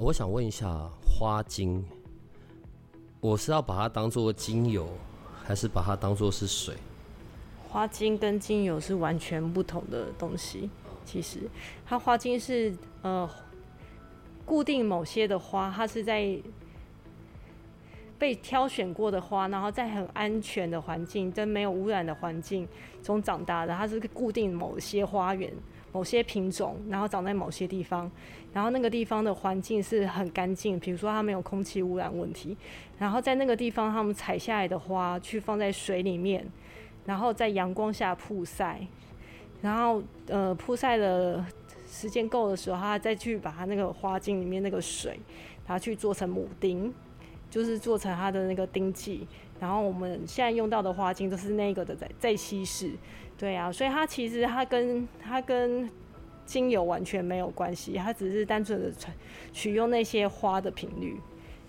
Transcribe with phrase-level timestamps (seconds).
[0.00, 1.84] 我想问一下，花精，
[3.18, 4.88] 我是要把它当做精油，
[5.42, 6.76] 还是把它当做是水？
[7.68, 10.70] 花精跟精油是完全不同的东西。
[11.04, 11.50] 其实，
[11.84, 12.72] 它花精是
[13.02, 13.28] 呃
[14.44, 16.40] 固定某些的花，它是在
[18.20, 22.68] 被挑选过的花，然后在很安全的环境、跟没有污染的环境
[23.02, 23.74] 中长大的。
[23.74, 25.52] 它是固定某些花园。
[25.98, 28.08] 某些品种，然后长在某些地方，
[28.52, 32.56] 然后那个地方的环境是很干净，比如说它没有空气污染问题，
[33.00, 36.46] 然后在那个地方，他们采下来的花去放在水里面，
[37.04, 38.86] 然后在阳光下曝晒，
[39.60, 41.44] 然后呃曝晒的
[41.90, 45.18] 时间够的时候，他再去把它那个花茎里面那个水，
[45.66, 46.94] 它去做成母丁，
[47.50, 49.26] 就是做成它的那个丁剂，
[49.58, 52.92] 然后我们现在用到的花茎都是那个的在在稀释。
[53.38, 55.88] 对啊，所以它其实它跟它跟
[56.44, 58.92] 精油完全没有关系，它只是单纯的
[59.52, 61.20] 取用那些花的频率，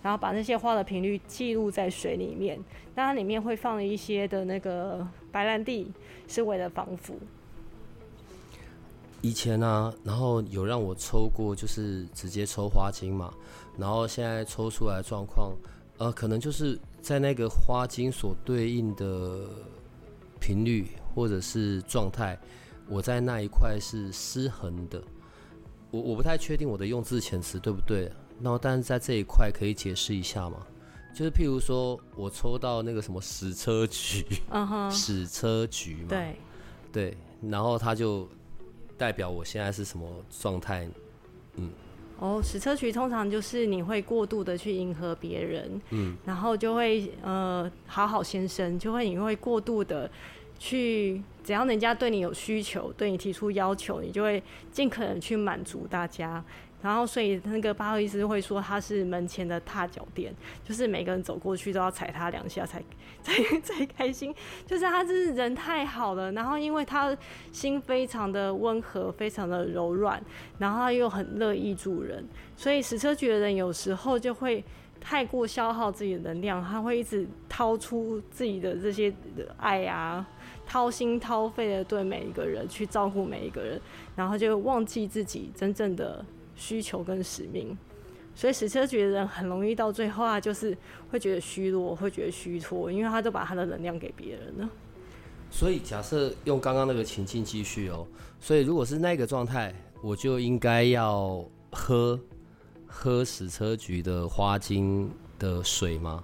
[0.01, 2.59] 然后把那些花的频率记录在水里面。
[2.95, 5.91] 那它里面会放一些的那个白兰地，
[6.27, 7.19] 是为了防腐。
[9.21, 13.31] 以前呢，然后有让我抽过，就是直接抽花精嘛，
[13.77, 15.53] 然后现在抽出来状况，
[15.97, 19.45] 呃，可能就是在那个花精所对应的
[20.39, 20.87] 频率。
[21.13, 22.37] 或者是状态，
[22.87, 25.01] 我在那一块是失衡的。
[25.91, 28.11] 我我不太确定我的用字遣词对不对。
[28.39, 30.65] 那但是在这一块可以解释一下吗？
[31.13, 36.35] 就是譬如说我抽到那个什么矢车菊，嗯哼，矢车局嘛，对
[36.93, 38.29] 对，然后它就
[38.95, 40.87] 代表我现在是什么状态？
[41.55, 41.69] 嗯，
[42.19, 50.09] 哦，矢车局通常就是你会过度的去迎合别人，嗯，然后就会呃好好先生就会你会过度的。
[50.59, 56.43] 去，只要人家对你有需求，对你提出要求，你就会尽可能去满足大家。
[56.81, 60.33] 然后，所以那个巴赫医师会说他是门前的踏脚垫，
[60.63, 62.81] 就是每个人走过去都要踩他两下才
[63.21, 64.33] 才才开心。
[64.65, 67.17] 就是他是人太好了，然后因为他
[67.51, 70.21] 心非常的温和，非常的柔软，
[70.57, 74.63] 然后他又很乐意助人，所以矢车菊的人有时候就会。
[75.01, 79.09] 太过消耗自己的能量，他会一直掏出自己的这些
[79.55, 80.27] 爱啊，
[80.69, 83.81] 掏心掏肺的对每一个人去照顾每一个人，
[84.15, 86.23] 然后就忘记自己真正的
[86.55, 87.75] 需求跟使命。
[88.35, 90.77] 所以使车局的人很容易到最后啊，就是
[91.09, 94.69] 会觉得虚弱，会觉得虚脱，因为他都把他的能量给别人了。
[95.49, 98.05] 所以假设用刚刚那个情境继续哦，
[98.39, 102.19] 所以如果是那个状态，我就应该要喝。
[102.91, 106.23] 喝矢车菊的花精的水吗？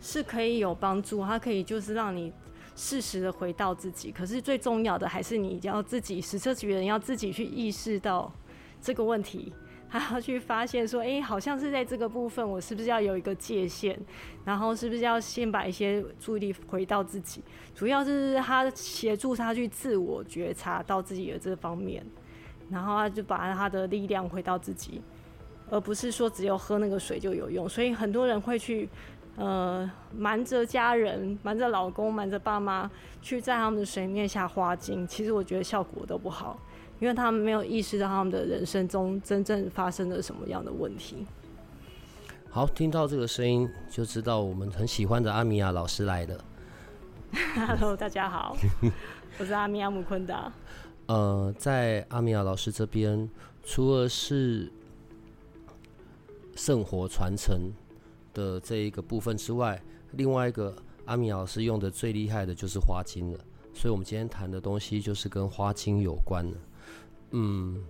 [0.00, 2.32] 是可以有帮助，它可以就是让你
[2.78, 4.12] 适时的回到自己。
[4.12, 8.32] 可是最重要的还是你要自己矢车菊的人要自己去意识到
[8.80, 9.52] 这个问题，
[9.88, 13.98] 还要去发现说，哎，好像是在这个部分，我是不是要有一个界限？
[14.44, 17.42] 然后是不是要先把一些注意力回到自己？
[17.74, 22.06] 主要是他协助他去自我觉察到自己的这方面，
[22.70, 25.02] 然后他就把他的力量回到自己。
[25.70, 28.88] 而不是说只有喝那个水就有用，所以很多人会去，
[29.38, 32.90] 呃，瞒着家人、瞒着老公、瞒着爸妈，
[33.22, 35.06] 去在他们的水面下花精。
[35.06, 36.58] 其实我觉得效果都不好，
[36.98, 41.24] 因为他们没有意识到他们的人生中真正发生了什么样的问题。
[42.50, 46.44] 好，听到这个声音就知道我们很喜欢的阿米亚老师来了。
[47.54, 48.56] Hello，大家好，
[49.38, 50.50] 我是阿米亚姆昆达。
[51.06, 53.30] 呃，在阿米亚老师这边，
[53.62, 54.72] 除了是
[56.56, 57.70] 圣火传承
[58.38, 59.82] 的这一个部分之外，
[60.12, 60.72] 另外一个
[61.06, 63.38] 阿米老师用的最厉害的就是花精了。
[63.74, 66.56] 所以，我们今天谈的东西就是跟花精有关的。
[67.32, 67.84] 嗯，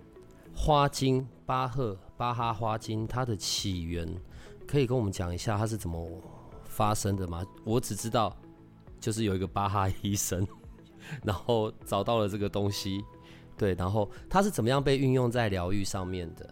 [0.55, 4.07] 花精巴赫巴哈花精它的起源，
[4.67, 6.09] 可以跟我们讲一下它是怎么
[6.65, 7.45] 发生的吗？
[7.63, 8.35] 我只知道，
[8.99, 10.45] 就是有一个巴哈医生，
[11.23, 13.03] 然后找到了这个东西，
[13.57, 16.49] 对，然后它是怎么样被运用在疗愈上面的？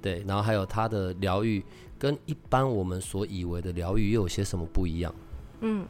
[0.00, 1.62] 对，然后还有它的疗愈
[1.98, 5.14] 跟一般我们所以为的疗愈又有些什么不一样？
[5.60, 5.84] 嗯，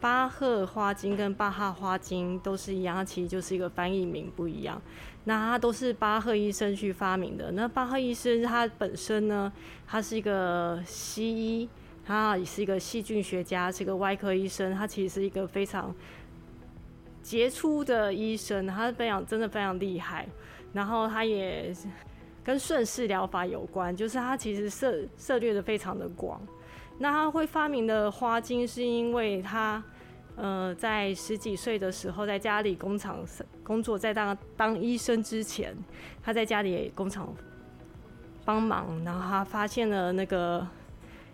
[0.00, 4.80] 巴赫花精跟巴哈花精都是一样，它其实就是一个翻译名不一样。
[5.24, 7.52] 那它都是巴赫医生去发明的。
[7.52, 9.52] 那巴赫医生他本身呢，
[9.86, 11.68] 他是一个西医，
[12.04, 14.74] 他也是一个细菌学家，是一个外科医生。
[14.74, 15.94] 他其实是一个非常
[17.22, 20.26] 杰出的医生，他非常真的非常厉害。
[20.72, 21.72] 然后他也
[22.44, 26.40] 跟顺势疗法有关，就是他其实涉涉猎的非常的广。
[26.98, 29.82] 那他会发明的花精，是因为他。
[30.34, 33.22] 呃，在十几岁的时候，在家里工厂
[33.62, 35.76] 工作，在当当医生之前，
[36.22, 37.34] 他在家里工厂
[38.42, 40.66] 帮忙，然后他发现了那个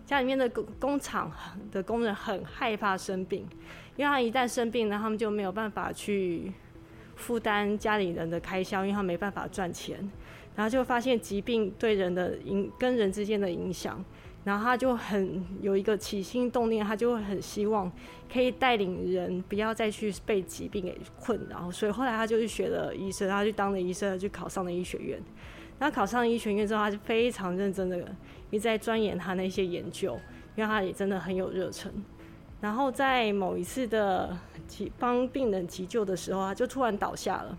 [0.04, 1.30] 家里面的工工厂
[1.70, 3.46] 的工人很害怕生病，
[3.94, 6.52] 因为他一旦生病呢，他们就没有办法去
[7.14, 10.10] 负担家里人的开销，因为他没办法赚钱，
[10.58, 14.04] 然后就发现疾病对人的影跟人之间的影响。
[14.44, 17.90] 然后他就很有一个起心动念，他就会很希望
[18.32, 25.22] 可以带领人不要再去被疾病给困扰，所以后来他就去学了医生，他去当了医生，去考上了医学院。
[25.78, 27.98] 那考上医学院之后，他就非常认真的
[28.50, 30.18] 一直在钻研他那些研究，
[30.56, 31.92] 因为他也真的很有热忱。
[32.60, 37.58] 然后在某一次的急帮病人急救的时候，他就突然倒下了。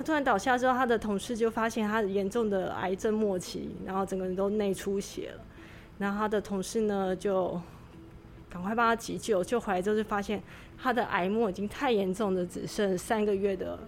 [0.00, 5.44] 他突然倒下之后，他的同事就发现他严重的癌症末期，然后整个人都内出血了。
[5.98, 7.60] 然后他的同事呢，就
[8.48, 10.42] 赶快帮他急救，救回来之后就发现
[10.78, 13.78] 他的癌末已经太严重了，只剩三个月的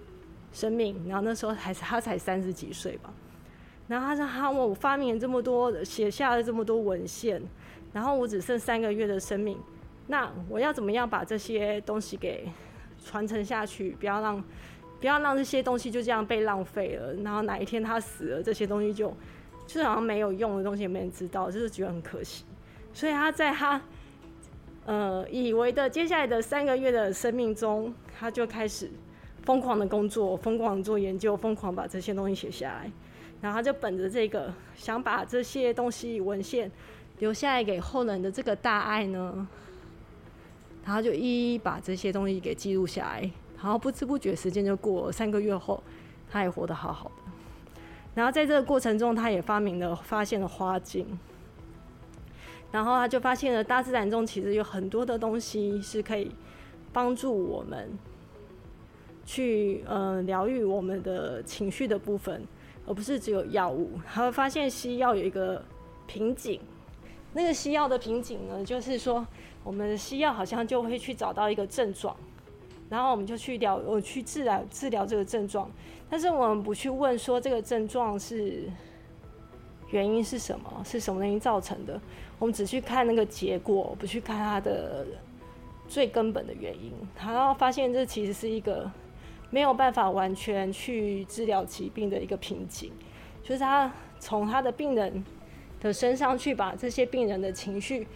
[0.52, 1.02] 生命。
[1.08, 3.10] 然后那时候还是他才三十几岁吧。
[3.88, 7.40] 然后他说：“哈，我发明了这么多，写下了这么多文献，
[7.90, 9.58] 然后我只剩三个月的生命，
[10.08, 12.46] 那我要怎么样把这些东西给
[13.02, 13.92] 传承下去？
[13.92, 14.44] 不要让
[15.02, 17.12] 不要让这些东西就这样被浪费了。
[17.16, 19.14] 然后哪一天他死了，这些东西就……”
[19.64, 22.44] 就好像没有用的东西也没人知道，就是觉得很可惜。
[22.92, 23.80] 所以他在他
[24.84, 28.90] 呃以为的接下来的三个月的生命中，他就开始
[29.44, 32.90] 疯狂的工作，疯狂做研究，疯狂把这些东西写下来。
[33.40, 36.70] 然后他就本着这个想把这些东西文献
[37.20, 39.46] 留下来给后人的这个大爱呢，
[40.84, 43.30] 然后就一一把这些东西给记录下来。
[43.62, 45.82] 然后不知不觉时间就过了三个月后，
[46.30, 47.32] 他也活得好好的。
[48.14, 51.06] 然后在这个过程中，他也发明了、发现了花精。
[52.72, 56.32] 然后他就发现了大自然中其实有很多的东西是可以
[56.92, 57.90] 帮助我们
[59.26, 62.42] 去呃疗愈我们的情绪的部分，
[62.86, 63.90] 而不是只有药物。
[64.10, 65.62] 他会发现西药有一个
[66.06, 66.60] 瓶颈，
[67.34, 69.26] 那个西药的瓶颈呢，就是说
[69.62, 72.16] 我们的西药好像就会去找到一个症状，
[72.92, 75.70] 然后我们就去疗，我去治疗治疗这个症状。
[76.10, 78.68] 但是我们不去问说这个症状是
[79.90, 81.98] 原因是什么，是什么原因造成的，
[82.38, 85.06] 我们只去看那个结果，不去看它的
[85.88, 88.90] 最根本的原因，然后发现这其实是一个
[89.48, 92.92] 没有办法完全去治疗疾病的一个瓶颈，
[93.42, 95.24] 就是他从他的病人
[95.80, 98.06] 的身上去把这些病人的情绪，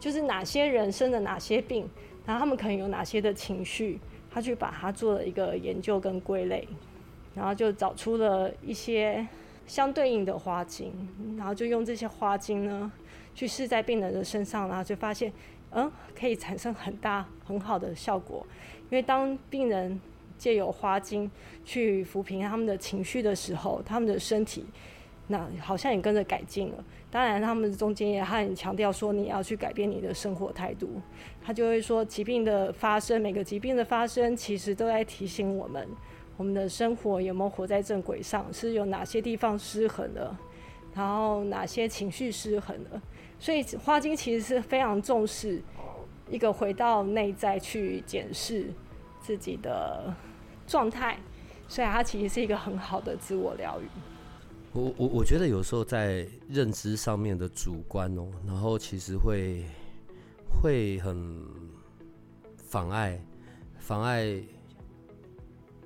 [0.00, 1.88] 就是哪些人生的哪些病，
[2.28, 3.98] 然后他们可能有哪些的情绪，
[4.30, 6.68] 他去把它做了一个研究跟归类。
[7.34, 9.24] 然后就找出了一些
[9.64, 10.92] 相对应的花精，
[11.36, 12.90] 然后就用这些花精呢
[13.32, 15.32] 去试在病人的身上，然后就发现，
[15.70, 15.88] 嗯，
[16.18, 18.44] 可以产生很大很好的效果。
[18.90, 20.00] 因为当病人
[20.36, 21.30] 借由花精
[21.64, 24.66] 去抚平他们的情绪的时候，他们的身体
[25.28, 26.84] 那好像也跟着改进了。
[27.10, 31.00] 当然，他们中间也很强调说，你要去改变你的生活态度。
[31.42, 35.86] 他就会说，疾病的发生，每个疾病的发生，其实都在提醒我们。
[36.36, 38.46] 我们的生活有没有活在正轨上？
[38.52, 40.38] 是有哪些地方失衡了？
[40.94, 43.02] 然后哪些情绪失衡了？
[43.38, 45.62] 所以花精其实是非常重视
[46.28, 48.66] 一个回到内在去检视
[49.20, 50.12] 自己的
[50.66, 51.16] 状态，
[51.68, 53.86] 所以它其实是一个很好的自我疗愈。
[54.78, 59.64] 我我我觉得有时候在认知上面的主观哦，然后其实会
[60.62, 61.44] 会很
[62.56, 63.20] 妨碍
[63.78, 64.40] 妨碍。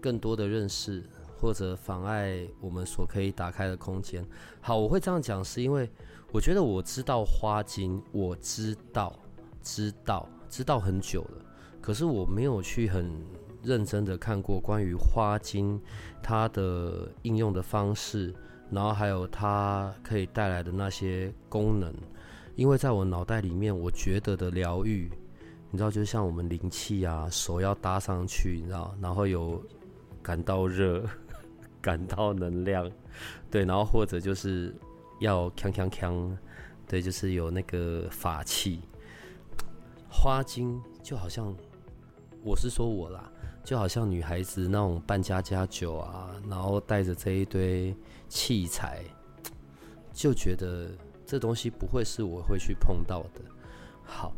[0.01, 1.01] 更多的认识，
[1.41, 4.27] 或者妨碍我们所可以打开的空间。
[4.61, 5.89] 好，我会这样讲，是因为
[6.33, 9.17] 我觉得我知道花精，我知道，
[9.63, 11.45] 知道，知道很久了。
[11.81, 13.17] 可是我没有去很
[13.63, 15.81] 认真的看过关于花精
[16.21, 18.35] 它的应用的方式，
[18.73, 21.95] 然后还有它可以带来的那些功能。
[22.57, 25.09] 因为在我脑袋里面，我觉得的疗愈，
[25.71, 29.63] 你知道，就像我们灵气啊，手要搭上去，你知道，然后有。
[30.25, 31.05] 感到热，
[31.83, 32.89] 感到能量，
[33.51, 34.73] 对，然后或者就是
[35.19, 36.31] 要锵锵锵，
[36.87, 38.83] 对，就是有那个法器。
[40.09, 41.53] 花精就好像
[42.45, 43.29] 我是说我啦，
[43.65, 47.93] 就好像女孩子那种扮家家酒啊，然后带着这一堆
[48.33, 49.05] 器材，
[50.11, 50.91] 就觉得
[51.27, 53.43] 这东西不会是我会去碰到的。
[54.03, 54.35] 好，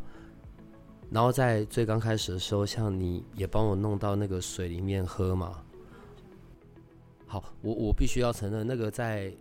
[1.12, 5.62] 然后在最刚开始的时候，像你也帮我弄到那个水里面喝嘛。
[7.24, 9.32] 好，我我必须要承认，那个在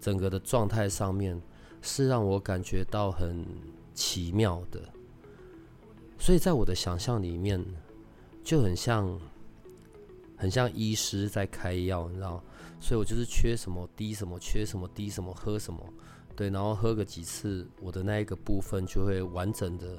[0.00, 1.40] 整个的状态上面
[1.82, 3.44] 是让我感觉到很
[3.92, 4.80] 奇妙的。
[6.16, 7.60] 所以在我的想象里面，
[8.44, 9.18] 就很像，
[10.36, 12.40] 很像医师在开药，你知道？
[12.84, 15.80] 所以我就是缺什么滴什么，缺什么滴什么，喝什么，
[16.36, 19.98] 对，然后喝个几次，我的那一个部分就会完整的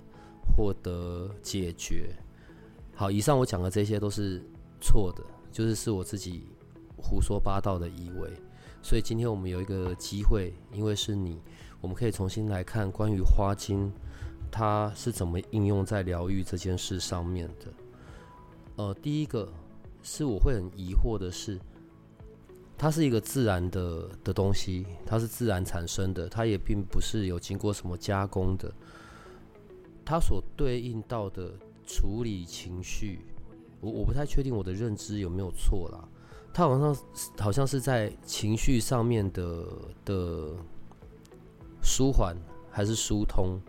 [0.55, 2.15] 获得解决。
[2.93, 4.39] 好，以上我讲的这些都是
[4.79, 6.43] 错的，就是是我自己。
[6.97, 8.31] 胡说八道的以为，
[8.81, 11.39] 所以今天我们有一个机会，因为是你，
[11.81, 13.91] 我们可以重新来看关于花精，
[14.49, 17.73] 它是怎么应用在疗愈这件事上面的。
[18.77, 19.51] 呃，第一个
[20.01, 21.59] 是我会很疑惑的是，
[22.85, 28.71] 它是一个自然的的东西，它是自然产生的，它也并不是有经过什么加工的，
[30.05, 31.51] 它所对应到的
[31.87, 33.21] 处理情绪，
[33.81, 36.07] 我我不太确定我的认知有没有错啦。
[36.53, 36.95] 它好像
[37.39, 39.65] 好像是在情绪上面的
[40.05, 40.51] 的
[41.81, 42.37] 舒缓
[42.69, 43.59] 还是疏通，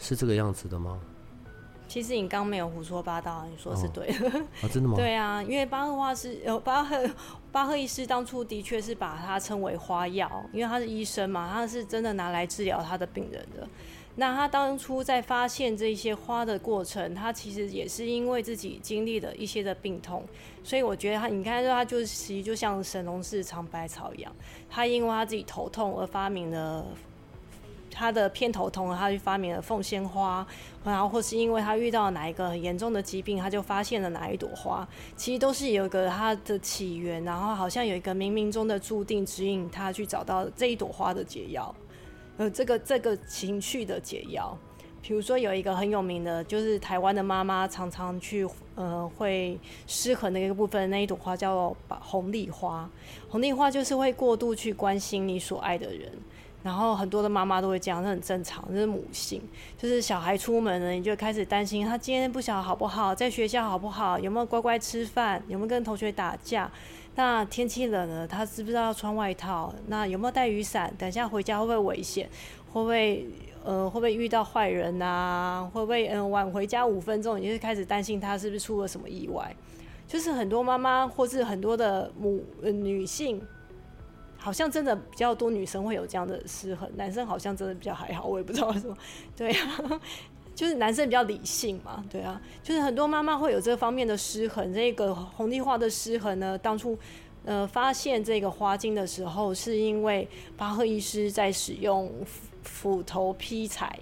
[0.00, 1.00] 是这个样子的吗？
[1.88, 4.28] 其实你刚没有胡说八道，你说是对的
[4.60, 4.94] 啊，真的吗？
[5.00, 7.10] 对啊，因为巴赫花是呃巴赫
[7.50, 13.66] 巴赫医师当初的确是把它称为花药，因为他是医生嘛，他是真的拿来治疗他的病人的。
[14.16, 20.24] 那他当初在发现这些花的过程，他其实也是因为自己经历了一些的病痛，
[20.64, 24.34] 所以我觉得他，你看，说他就是其实就像神农氏尝百草一样，
[24.68, 26.84] 他因为他自己头痛而发明了
[27.98, 30.46] 他的偏头痛，他去发明了凤仙花，
[30.84, 34.86] 然后或是因为他遇到了哪一个很严重的疾病，他就发现了哪一朵花，
[35.16, 41.74] 其实都是有一个它的起源，然后好像有一个冥冥中的注定指引他去找到这一朵花的解药。
[42.36, 44.56] 呃，这个这个情绪的解药，
[45.02, 52.88] 比如说有一个很有名的，就是台湾的妈妈常常去，呃，会失衡的一个部分，那一朵花叫红丽花。
[53.28, 56.12] 红丽花就是会过度去关心你所爱的人，
[56.68, 59.40] 然后很多的妈妈都会这样，这很正常，这是母性。
[59.78, 66.70] 就是小孩出门了，你就开始担心他今天不晓得好不好，在学校好不好，有没有乖乖吃饭，有没有跟同学打架。
[67.14, 69.74] 那天气冷了，他知不知道要穿外套？
[69.86, 70.92] 那有没有带雨伞？
[70.98, 72.28] 等下回家会不会危险？
[72.70, 73.26] 会不会
[73.64, 75.66] 呃会不会遇到坏人呐？
[75.72, 79.56] 会不会嗯晚回家五分钟，你就开始担心他是不是出了什么意外？
[80.06, 83.40] 就是很多妈妈或是很多的母女性，
[84.38, 88.96] 好像真的比较多女生会有这样的失衡，男生好像真的比较还好，我也不知道为什么。
[89.36, 90.00] 对啊。
[90.58, 94.74] 就是男生比较理性嘛，对啊，就是很多妈妈会有这方面的失衡。
[94.74, 96.98] 这个红地花的失衡呢，当初
[97.44, 102.10] 呃发现这个花精的时候，是因为巴赫医师在使用
[102.64, 103.96] 斧头劈柴，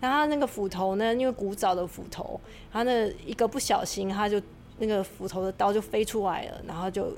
[0.00, 2.40] 那他那个斧头呢，因为古早的斧头，
[2.72, 4.42] 他那一个不小心，他就
[4.78, 7.12] 那个斧头的刀就飞出来了，然后就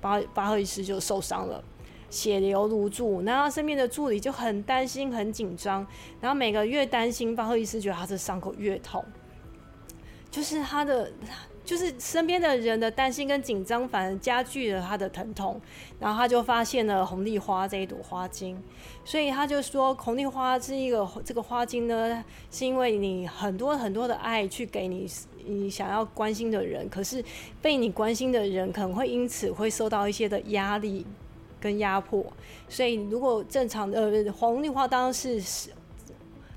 [0.00, 1.60] 巴巴赫医师就受伤了。
[2.10, 5.86] 血流如注，然后身边的助理就很担心、很紧张，
[6.20, 9.04] 然后每个越担心，巴赫医师觉得他的伤口越痛，
[10.30, 11.10] 就是他的，
[11.64, 15.60] 就是身边的人的担心跟紧张，反而加剧了他的疼痛。
[16.00, 18.62] 然后他就发现了红丽花这一朵花精，
[19.04, 25.06] 所以他就说，红丽花是一个这个花精呢，是因为你很多很多的爱去给你
[25.44, 27.22] 你想要关心的人，可是
[27.60, 31.04] 被你关心的人可能会因此会受到一些的压力。
[31.60, 32.24] 跟压迫，
[32.68, 35.40] 所以如果正常的呃黄绿花当是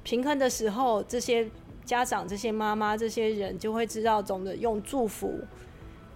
[0.03, 1.49] 平衡的时候，这些
[1.85, 5.39] 家长、这些妈妈、这些人就会知道，总的用祝福，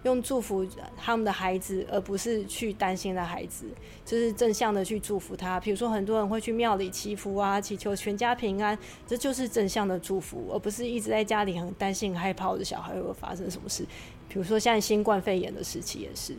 [0.03, 0.65] 用祝福
[0.95, 3.65] 他们的孩子，而不是去担心的孩子，
[4.05, 5.59] 就是正向的去祝福他。
[5.59, 13.83] 比如说，很多人会去庙里祈福啊，祈求全家平安，这就是正向的祝福，而不是一直在家里很担心、害怕我的小孩会发生什么事。
[14.27, 16.35] 比如说，像新冠肺炎的时期也是。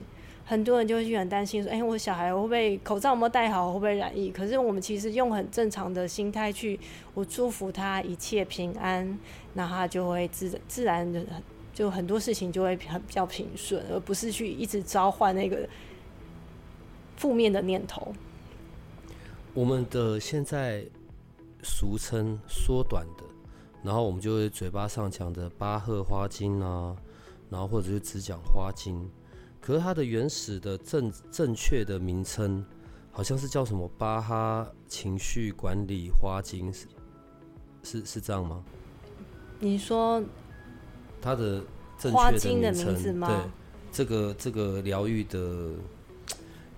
[0.49, 6.79] 很多人就会去很担心说：“哎，我小孩会不会口罩有没有戴好，会不会染疫？”可是我们其实用很正常的心态去，
[7.15, 9.19] 我祝福他一切平安，
[9.55, 11.21] 那他就会自自然的，
[11.75, 15.69] 就很多事情就会很比较平顺，而不是去一直召唤那个
[17.17, 18.15] 负面的念头。
[19.53, 20.85] 我们的现在
[21.65, 23.25] 俗称缩短的，
[23.83, 26.95] 然后我们就会嘴巴上讲的巴赫花精啊，
[27.51, 29.11] 然后或者是只讲花精。
[29.61, 32.65] 可是它的原始的正正确的名称，
[33.11, 36.87] 好像是叫什么巴哈情绪管理花精，是
[37.83, 38.63] 是是这样吗？
[39.59, 40.23] 你说
[41.21, 41.63] 它的
[41.99, 43.37] 正花确精的名字吗对，
[43.91, 45.71] 这个这个疗愈的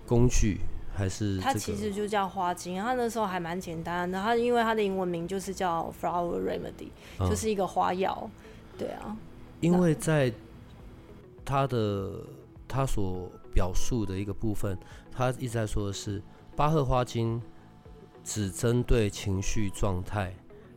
[0.07, 0.59] 工具
[0.95, 4.19] 还是它这个其实就叫花精，它那时候还蛮简单的。
[4.21, 8.29] 它因为它的英文名就是叫 flower remedy，、嗯就是一个花药。
[8.77, 9.15] 对啊，
[9.59, 10.31] 因为在
[11.43, 12.11] 它的
[12.69, 14.77] 他所表述的一个部分，
[15.11, 16.21] 他一直在说的是
[16.55, 17.41] 巴赫花精
[18.23, 20.33] 只针对情绪状态，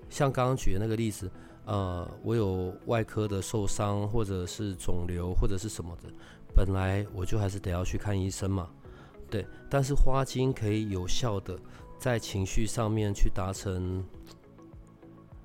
[0.09, 1.31] 像刚刚举的那个例子，
[1.67, 6.09] 呃，我有外科的受伤，或者是肿瘤，或者是什么的，
[6.57, 8.71] 本来我就还是得要去看医生嘛，
[9.31, 11.59] 对，但是花精可以有效的
[11.99, 14.03] 在情绪上面去达成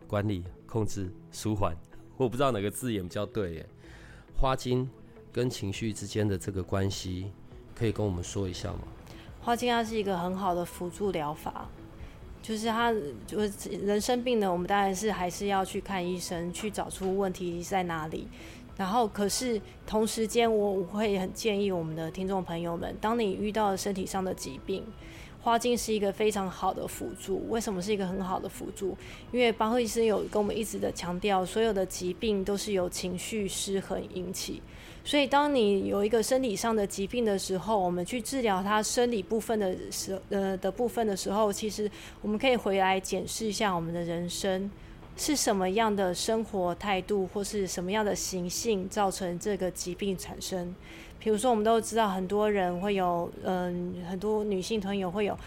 [0.07, 1.75] 管理、控制、舒缓。
[2.15, 3.69] 我不知道哪个字眼比较对耶。
[4.35, 4.89] 花精
[5.37, 7.27] 跟情绪之间的这个关系，
[7.75, 8.79] 可以跟我们说一下吗？
[9.39, 11.69] 花精它是一个很好的辅助疗法，
[12.41, 12.91] 就是它
[13.27, 18.27] 就是人生病了，我们当然是还是要去看医生，去找出问题在哪里。
[18.77, 24.83] 然后，可是同时间，我会很建议我们的听众朋友们，当你遇到身体上的疾病，
[25.39, 27.47] 花精是一个非常好的辅助。
[27.47, 28.97] 为什么是一个很好的辅助？
[29.31, 34.63] 因为巴赫医生有跟我们一直的强调，所有的疾病都是由情绪失衡引起。
[35.07, 41.89] 所以，当你有一个身体上的疾病的时候，我们去治疗它生理部分的时呃的部分的时候，其实
[42.21, 44.69] 我们可以回来检视一下我们的人生
[45.15, 50.75] 是什么样的生活态度，或是什么样的习性造成这个疾病产生。
[51.19, 55.39] 比如说，我们都知道很多人会有，嗯，很多女性朋友会有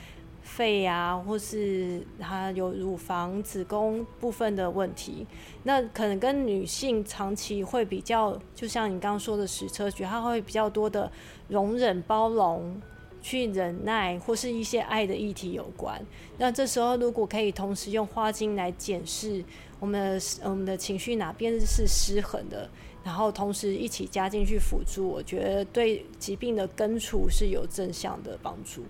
[0.56, 5.26] 肺啊，或是他有乳房、子宫部分的问题。
[5.62, 11.10] 那可能跟女性长期会比较，就像你刚刚说的矢车菊，她会比较多的
[11.48, 12.80] 容忍、包容、
[13.22, 16.00] 去忍耐，或是一些爱的议题有关。
[16.36, 19.44] 那这时候如果可以同时用花精来检视
[19.78, 22.68] 我们的我们的情绪哪边是失衡的，
[23.04, 28.82] 然后同时一起加进去辅助，我觉得对疾病的根除是有正向的帮助。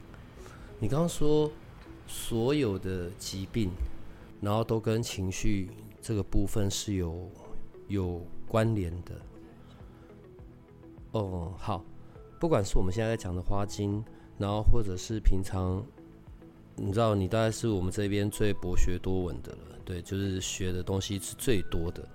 [0.81, 1.51] 你刚刚说
[2.07, 3.71] 所有的疾病，
[4.41, 5.69] 然后都跟情绪
[6.01, 7.31] 这个部分是有
[7.89, 9.21] 有关联的。
[11.13, 11.85] 哦，好，
[12.39, 14.03] 不管是我们现在在讲的花精，
[14.39, 15.85] 然后或者是平常，
[16.77, 22.09] 你知道，你大概是我们这边最博学多闻的了，对，就是学的东西是最多的，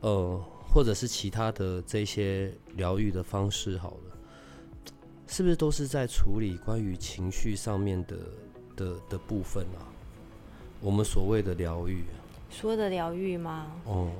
[0.00, 0.42] 呃，
[0.72, 4.07] 或者是其他的这些疗愈的方式，好了。
[5.28, 8.16] 是不是都是在处理关于情绪上面的
[8.74, 9.86] 的的部分啊？
[10.80, 12.02] 我们所谓的疗愈，
[12.50, 13.70] 说的疗愈吗？
[13.84, 14.10] 哦，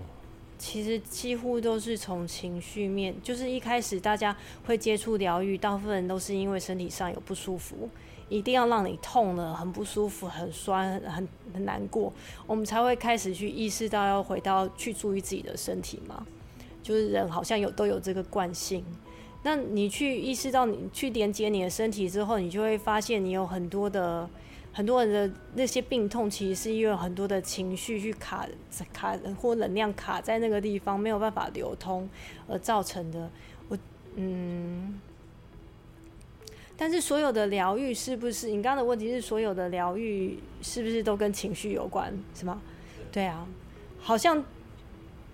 [0.58, 7.88] 其实几乎都是从情绪面，就是一开始大家会接触疗愈，大部分人都是因为身体上有不舒服，
[8.28, 12.12] 一定要让你痛了，很不舒服、很酸、很很很难过，
[12.46, 16.26] 我们才会开始去意识到要回到去注意自己的身体嘛。
[16.82, 18.84] 就是人好像有都有这个惯性，
[19.44, 24.28] 那你去意识到你去连接你的身体之后，你就会发现你有很多的
[24.72, 28.46] 很多人的那些病痛，其实是因为很多的情绪去卡
[28.92, 32.08] 卡或能量卡在那个地方，没有办法流通
[32.48, 33.30] 而造成的。
[33.68, 33.78] 我
[34.16, 35.00] 嗯，
[36.76, 38.48] 但是所有的疗愈是不是？
[38.48, 42.12] 你刚刚的问题是所有的疗愈是不是都跟情绪有关？
[42.34, 42.60] 是吗？
[43.12, 43.46] 对啊，
[44.00, 44.44] 好像。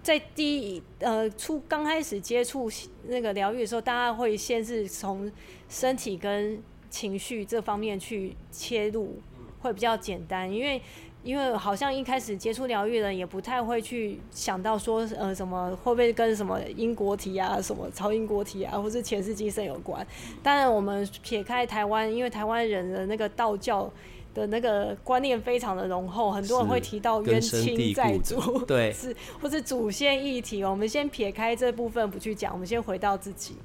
[0.04, 2.70] 在第一呃初刚开始接触
[3.04, 5.32] 那个疗愈的时候，大家会先是从
[5.66, 9.18] 身体跟情绪这方面去切入，
[9.62, 10.52] 会比较简单。
[10.52, 10.80] 因为
[11.22, 20.06] 因为好像一开始接触疗愈的人也不太会去想到说呃什么会不会跟什么因果体啊、什么超因果体啊，或是前世今生有关。
[20.42, 23.90] 当然，我们撇开台湾，因为台湾人的那个道教。
[24.34, 30.64] 的那个观念非常的浓厚，很多人会提到冤亲债主， 对，是或是祖先议题。
[30.64, 33.56] 我们先撇开这部分不去讲，我们先回到自己，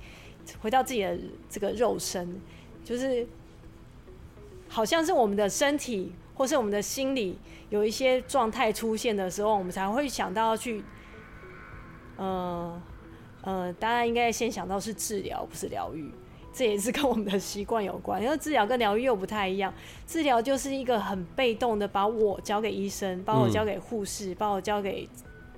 [0.61, 1.17] 回到自己的
[1.49, 2.39] 这个肉身，
[2.85, 3.27] 就是
[4.67, 10.83] 好像是我们的身体或是我们的心理有一些状态出现的时候，我们才会想到去，
[12.17, 12.79] 呃
[13.41, 16.11] 呃，当然应该先想到是治疗，不是疗愈。
[16.59, 19.73] 这也是跟我们的习惯有关，因为治疗跟疗愈又不太一样。
[20.05, 25.07] 治疗就是一个很被动的，把我交给医生，把我交给护士，把我交给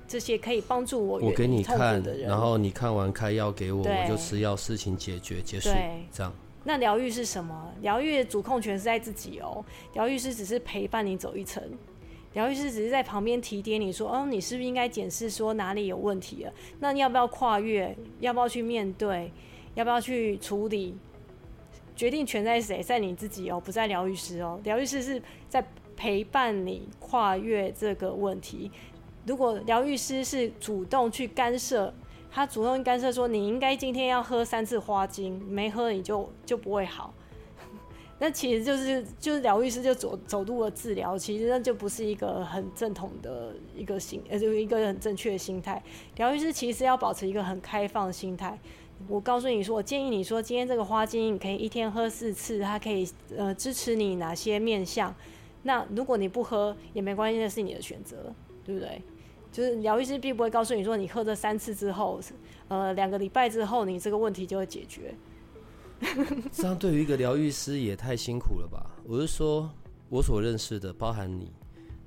[0.08, 5.72] 这些可以帮助我我给你看然后你看完开药给我，我就吃药，事情解决结束，
[6.12, 6.32] 这样。
[6.64, 7.74] 那疗愈是什么？
[7.82, 9.66] 疗愈的主控权是在自己哦。
[9.96, 11.64] 疗愈师只是陪伴你走一程，
[12.34, 16.54] 疗愈师只是在旁边提点你说：“哦，你是不是应该检视说哪里有问题了？
[16.80, 17.98] 那你要不要跨越？
[18.20, 19.32] 要不要去面对？”
[19.76, 20.96] 要不要去处理？
[21.96, 22.82] 决定权在谁？
[22.82, 24.60] 在你自己哦，不在疗愈师哦。
[24.64, 25.64] 疗愈师是在
[25.96, 28.72] 陪伴你跨越这个问题。
[29.28, 31.94] 如果疗愈师是主动去干涉
[32.32, 37.14] 他主动干涉说你应该今天要喝三次花精，没喝你就就不会好。
[38.18, 45.84] 那其实就是就是疗愈师就走走入了治疗，其实那就不是一个很正统的一个心，呃，就一个很正确的心态。
[46.16, 48.58] 疗愈师其实要保持一个很开放的心态。
[49.08, 55.14] 我告诉你说，我建议你说，今天这个花精你可以一天喝四次，它可以呃支持你哪些面相。
[55.64, 58.34] 那如果你不喝也没关系，那是你的选择，
[58.64, 59.02] 对不对？
[59.52, 62.20] 就是疗愈师并不会告诉你说，你喝这三次之后，
[62.68, 65.14] 呃，两个礼拜之后你这个问题就会解决。
[66.52, 68.90] 这样对于一个疗愈师也太辛苦了吧？
[69.06, 69.70] 我是说，
[70.10, 71.52] 我所认识的，包含你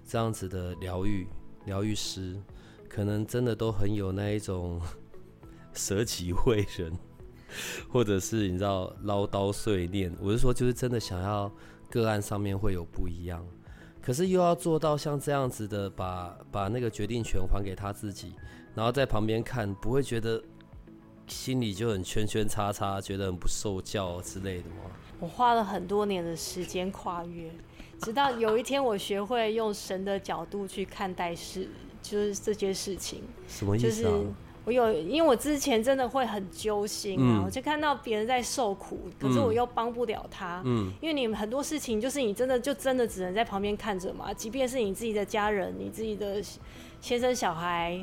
[0.04, 1.26] 这样子的疗愈
[1.66, 2.36] 疗愈师，
[2.88, 4.80] 可能真的都很有那一种
[5.74, 6.92] 舍己为人，
[7.90, 10.14] 或者是你知道唠叨碎念。
[10.20, 11.52] 我是说，就是真的想要
[11.90, 13.44] 个案上面会有不一样，
[14.00, 18.34] 可是又要做到像这样子的，把把那个决定权还给他自己，
[18.74, 20.42] 然后在旁边看，不会觉得。
[21.26, 24.92] 心里就很圈圈叉叉，觉得很不受教之类的吗？
[25.18, 27.50] 我花了很多年的时间跨越，
[27.98, 31.66] 直到有一天我学会用神的角度去看待事，
[32.02, 33.22] 就是这件事情。
[33.48, 34.12] 什么意思啊？
[34.64, 40.62] 我有，因为我之前真的会很揪心啊，我就看到别人在受苦，可是我又帮不了他。
[40.64, 46.42] 嗯，因为你们很多事情就是你真的就真的只能在旁边看着嘛，即便是你自己的家人、你自己的
[47.00, 48.02] 先生、小孩。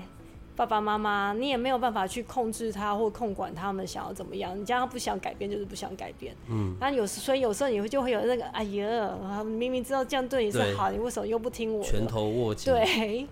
[0.54, 4.56] 爸爸妈妈，你也没有办法去控制他或控管他们想要怎么样。
[4.60, 6.36] 你叫他不想改变，就是不想改变。
[6.50, 11.82] 嗯，那有时所以有时候你会就会有那个，哎呀，明明知道这样对你是好，你为什么又不听我？
[11.84, 12.72] 拳头握紧。
[12.72, 13.26] 对，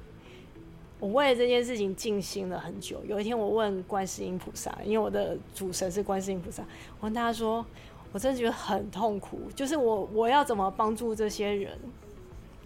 [0.99, 3.01] 我为了这件事情静心了很久。
[3.05, 6.61] 有一天我问观世音菩萨，因为我的主神是观世音菩萨，
[6.99, 7.65] 我问他说，
[8.11, 11.77] 我真的觉得很痛苦，就是我我要怎么帮助这些人？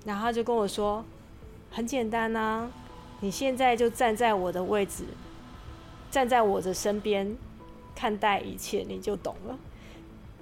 [0.04, 1.06] 然后他就跟我说，
[1.72, 2.69] 很简单啊。
[3.22, 5.06] 你现在就站在我的位置，
[6.12, 7.38] 站在我的身边，
[7.96, 9.58] 看待一切，你就懂了。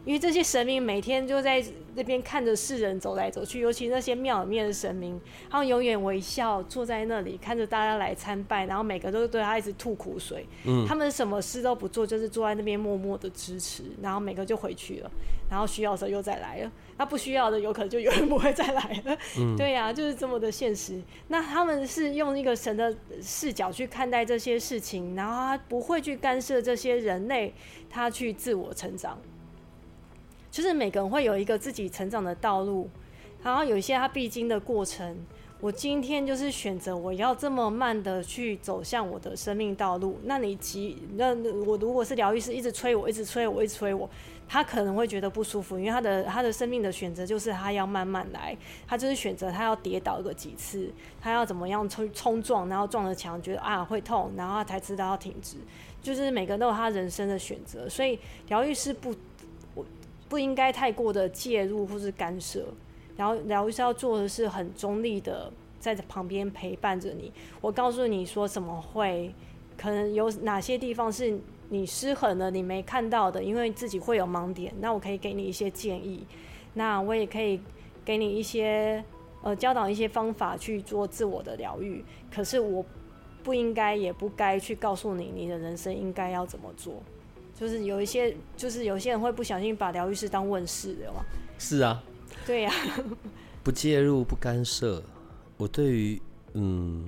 [0.03, 10.45] 因为这些神明每天就在那边看着世人走来走去，尤其那些庙里面的神明，他们永远微笑坐在那里，看着大家来参拜，然后每个都对他一直吐苦水。
[10.65, 15.11] 嗯，他们什么事都不做，就是坐在那边默默的支持，然后每个就回去了，
[15.49, 16.71] 然后需要的时候又再来了。
[16.97, 19.17] 那不需要的，有可能就永远不会再来了。
[19.37, 20.99] 嗯，对呀，就是这么的现实。
[21.27, 27.53] 那他们是用一个神的视角去看待这些事情，然后他不会去干涉这些人类，
[27.89, 29.19] 他去自我成长。
[30.51, 32.89] 就是每个人会有一个自己成长的道路，
[33.41, 35.17] 然后有一些他必经的过程。
[35.61, 40.19] 我今天就是选择我要这么慢的去走向我的生命道路。
[40.23, 44.09] 那你急，那我如果是疗愈师，一直催我，一直催我，一直催我，
[44.47, 55.57] 他可能会觉得不舒服，因为他的他的生命的选择就是他要慢慢来，他就是选择他要跌倒个几次，他要怎么样冲冲撞，然后撞了墙，觉得啊会痛，然后他才知道要停止。
[56.01, 59.13] 就是每个人都有他人生的选择，所以疗愈师不。
[60.31, 62.65] 不应该太过的介入或是干涉，
[63.17, 67.29] 然后疗愈师要做的是很中立的，在旁边陪伴着你。
[67.59, 69.35] 我告诉你说什么会，
[69.77, 74.73] 可能有哪些地方是你失衡了，你没看到的，因为自己会有盲点。
[74.79, 76.25] 那我可以给你一些建议，
[76.75, 77.59] 那我也可以
[78.05, 79.03] 给你一些
[79.41, 82.01] 呃教导一些方法去做自我的疗愈。
[82.33, 82.85] 可是我
[83.43, 87.03] 不应该也不该去告诉你你的人生应该要怎么做。
[87.61, 91.23] 就是有一些，就是有些人会不小心把疗愈师当问世的嘛。
[91.59, 92.01] 是啊，
[92.43, 92.73] 对呀，
[93.61, 95.03] 不介入不干涉。
[95.57, 96.19] 我对于
[96.53, 97.05] 嗯，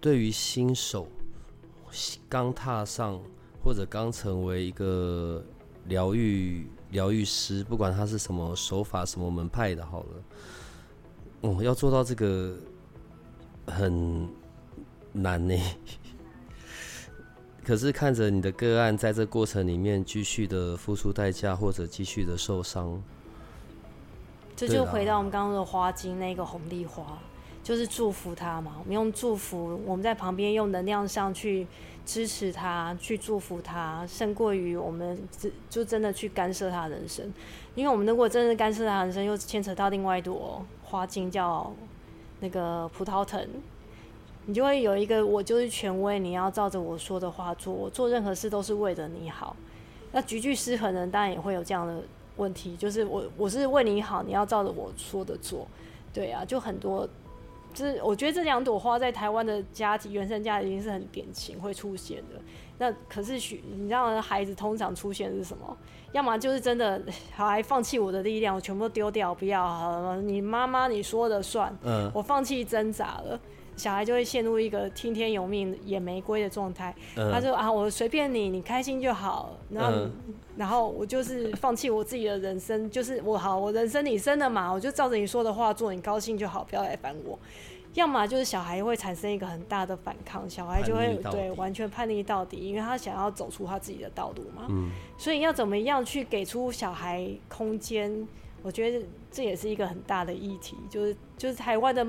[0.00, 1.06] 对于新手
[2.28, 3.22] 刚踏上
[3.62, 5.40] 或者刚成为一个
[5.84, 10.08] 疗愈疗愈师，不管他是什么手法、什么门派的，好了，
[11.42, 12.56] 哦，要做到这个
[13.66, 14.28] 很
[15.12, 15.54] 难呢。
[17.68, 22.98] 可是看着你的个案在这过程里面继续的付出代价，或者继续的受伤，
[24.56, 27.18] 这就回到我们刚刚的花精那个红丽花，
[27.62, 28.76] 就是祝福他嘛。
[28.78, 31.66] 我们用祝福，我们在旁边用能量上去
[32.06, 35.18] 支持他，去祝福他，胜过于我们
[35.68, 37.30] 就真的去干涉他人生。
[37.74, 41.70] 因为我们如果真的干涉他人生，又牵扯到另外一朵花精，叫
[42.40, 43.46] 那个葡萄藤。
[44.48, 47.70] 你就会有一个，我就是权威，你要照着我说的话做。
[47.70, 49.54] 我做任何事都是为了你好。
[50.10, 52.02] 那局局失衡的人当然也会有这样的
[52.38, 55.68] 问题，就是我我是为你好，你要照着我说的做。
[56.14, 57.06] 对啊，就很多，
[57.74, 62.40] 就是我觉得这两朵花在台湾的家庭原生家庭是很典型会出现的。
[62.78, 65.76] 那可是许你知道，孩子通常出现是什么？
[66.12, 73.38] 要么就是真的还放弃我的力量，我全部丢掉，不要好了你妈妈你说的算，嗯，我放弃挣扎了。
[73.78, 76.94] 小孩就会陷入一个听天由命、野玫瑰的状态。
[77.16, 79.56] 嗯他说啊，我随便你，你开心就好。
[79.70, 80.12] 然后，嗯
[80.56, 87.38] 然后我就是放弃我自己的人生，就是我好，我人生你生的嘛，我就照着你说的话做，你高兴就好，不要来烦我。
[87.94, 94.66] 要么就是小孩会产生一个很大的反抗，小孩就会对完全叛逆到底，因为他想要走出他自己的道路嘛。
[94.68, 98.26] 嗯所以要怎么样去给出小孩空间？
[98.62, 102.04] 我觉得这也是一个很大的议题，就是就是台湾的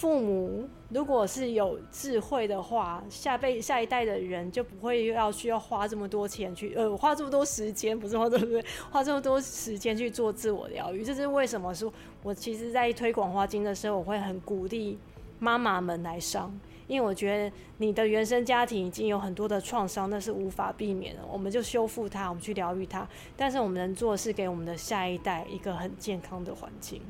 [0.00, 11.04] 父母如果是有智慧的话，下辈下一代的人就不会要需要花这么多钱去呃花这么多时间，不是花这么多 花这么多时间去做自我疗愈。
[11.04, 11.74] 这是为什么？
[11.74, 14.98] 说我其实在推广花精的时候，我会很鼓励
[15.38, 16.50] 妈妈们来上。
[16.86, 21.20] 因为我觉得你的原生家庭已经有很多的创伤，那是无法避免的。
[21.30, 23.06] 我们就修复它，我们去疗愈它。
[23.36, 27.02] 但是我们能做的是给我们的下一代一个很健康的环境，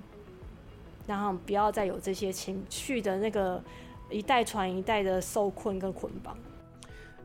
[1.07, 3.63] 然后不要再有这些情绪的那个
[4.11, 6.37] 一代传一代的受困跟捆绑。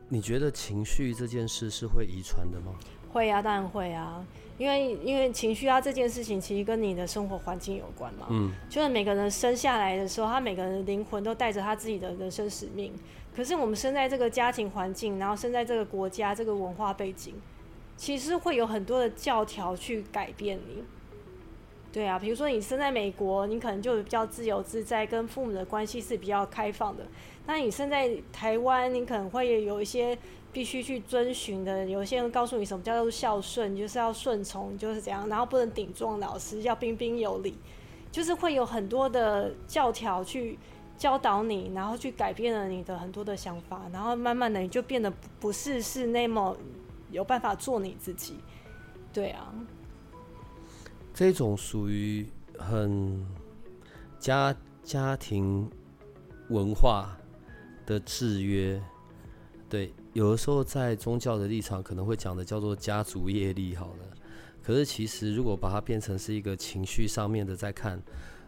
[0.08, 2.72] 你觉得情绪这件事是会遗传的吗？
[3.12, 4.24] 会啊，当然会啊，
[4.58, 8.26] 因为因为情绪啊这件事情其实跟你的生活环境有关嘛。
[8.30, 12.92] 嗯，就是每个人生下来的时候，他每个人的灵魂都带着他自己的人生使命。
[13.34, 17.34] 可是我们生在这个家庭环境，然后生在这个国家这个文化背景，
[17.96, 20.84] 其实会有很多的教条去改变你。
[21.96, 27.02] 对啊，比如说你生在美国，你可能就比较自由自在，跟父母的关系是比较开放的。
[27.46, 30.14] 那你生在台湾，你可能会有一些
[30.52, 31.86] 必须去遵循的。
[31.86, 37.56] 有些人告诉你什么叫做孝顺，就是要顺从，就是这样，然后不能顶撞老师，要彬彬有礼，
[38.12, 40.58] 就是会有很多的教条去
[40.98, 46.54] 教导你，然后去改变了你的很多的想法，然后慢慢的你就变得不是是那么
[47.10, 48.36] 有办法做你自己。
[49.14, 49.50] 对啊，
[51.16, 53.26] 这种属于很
[54.18, 55.66] 家家庭
[56.50, 57.16] 文化
[57.86, 58.78] 的制约，
[59.66, 64.04] 对，有的时候在宗教的立场可能会讲的叫做家族业力，好了。
[64.62, 67.98] 可是其实如果把它变成是一个情绪上面的在看，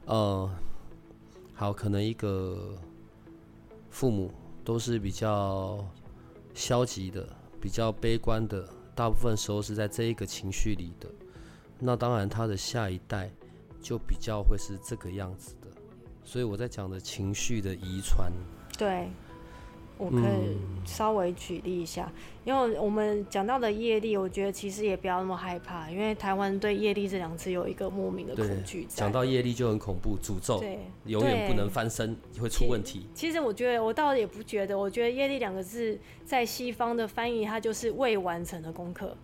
[0.04, 0.50] 呃，
[1.54, 2.76] 好，可能一个
[3.88, 4.30] 父母
[4.62, 5.82] 都是比较
[6.52, 7.26] 消极的、
[7.62, 11.08] 比较悲观的，大部分时候是在这一个情绪里的。
[11.78, 13.30] 那当然，他的下一代
[13.80, 15.68] 就比较会是这个样子的。
[16.24, 18.30] 所以我在讲的情绪的遗传，
[18.76, 19.08] 对，
[19.96, 22.12] 我可以稍微举例一下，
[22.44, 33.06] 因为我们讲到的业力，我觉得其实也不要那么害怕，因为台湾对业力这两个字有一个莫名的恐惧，讲到业力就很恐怖，诅咒对，永远不能翻身，会出问题。
[33.14, 39.16] 其实我觉得，我倒也不觉得，我觉得“业力”两个字在西方的翻译，它就是未完成的功课，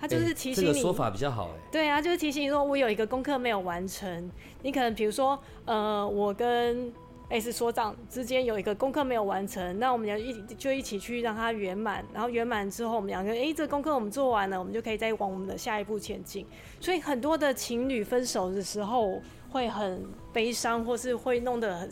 [0.00, 0.68] 它就是提醒你。
[0.68, 4.30] 这个说法比较好，哎，对啊，就是提醒你说，我有一个功课没有完成。
[4.62, 6.92] 你可能比如说，呃，我跟
[7.28, 16.44] S 所长之间有一个功课没有完成，那我们俩一就一起去让它圆满，然后圆满之后，我们两个，诶，这个功课我们做完了，我们就可以再往我们的下一步前进。
[16.80, 21.88] 所以很多的情侣分手的时候会很悲伤，或是会弄得很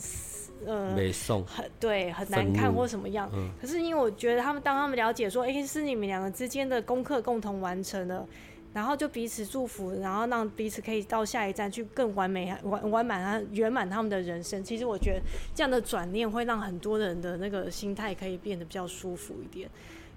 [0.65, 3.29] 呃没送，很对很难看或什么样。
[3.33, 8.25] 嗯可是因为我觉得他们当他们了解说，哎、是你们两个之间的功课共同完成了。
[8.71, 14.63] 然后就彼此祝福，然后让彼此可以到下一站去更完美、完完满、他圆满他们的人生。
[14.63, 15.21] 其实我觉得
[15.55, 19.67] 这样的转念会让很多人的那个心态可以变得比较舒服一点。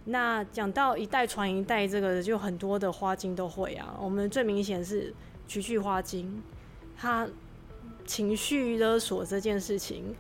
[0.05, 3.97] 那讲到一代传一代，这个就很多的花精都会啊。
[3.99, 5.15] 我们最明显是
[5.49, 6.43] 菊苣花精，
[6.95, 7.27] 他
[8.05, 10.15] 情绪勒索这件事情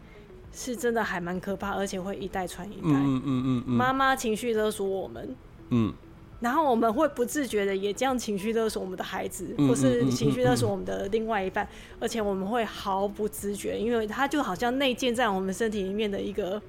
[0.52, 2.90] 是真的还蛮可怕，而且会一代传一代。
[2.90, 5.34] 嗯嗯嗯嗯妈妈情绪勒索我们，
[5.70, 5.92] 嗯，
[6.40, 11.66] 然后我们会不自觉的也这样情绪勒索我们的孩子，嗯或是情绪勒索我们的另外一半，
[11.98, 16.60] 而且我们会毫不自觉，因为它就好像内建在我们身体里面的一个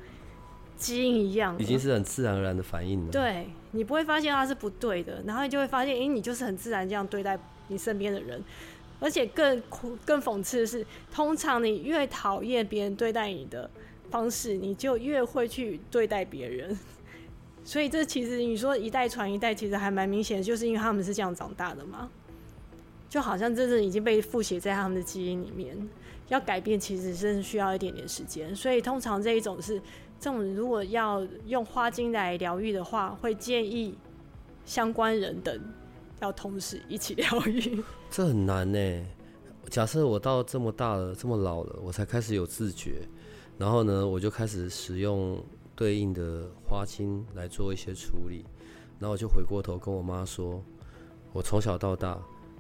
[0.77, 8.41] 基因一样，已经是很自然而然的反应了。，对你不会发现它是不对的，然后你就会发现，诶，你就是很自然这样对待你身边的人，
[9.03, 13.69] 而且更苦、更讽刺的是，通常你越讨厌别人对待你的
[14.09, 16.79] 方式，你就越会去对待别人。
[17.65, 22.09] 所以这其实你说一代传一代，其实还蛮明显的，就是因为他们是这样长大的嘛，
[23.09, 25.77] 就好像真正已经被复写在他们的基因里面。
[26.29, 29.77] 要改变其实真的需要一点点时间，所以通常这一种是
[30.17, 33.93] 这种如果要用花精来疗愈的话，会建议
[34.65, 35.61] 相关人等
[36.23, 37.83] 要同时一起疗愈。
[38.09, 39.05] 这很难呢。
[39.69, 43.07] 假设我到这么大了，这么老了，我才开始有自觉，
[43.57, 45.43] 然后呢，我就开始使用
[45.75, 48.45] 对应的花青来做一些处理，
[48.99, 50.62] 然后我就回过头跟我妈说，
[51.31, 52.19] 我从小到大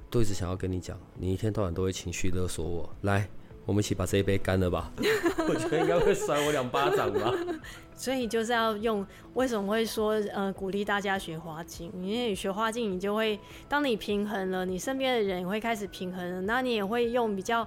[0.09, 3.29] 都一直想要跟你讲，你一天到晚都会情绪勒索我，来，
[3.65, 4.91] 我们一起把这一杯干了吧。
[5.47, 7.33] 我觉得应该会甩我两巴掌吧。
[7.95, 11.91] 所以就是要用，为什么会说呃鼓励大家学花镜？
[12.01, 17.65] 因为你学花镜，你就会当你平衡了，你身边的人也会开始平衡了，那你也会用比较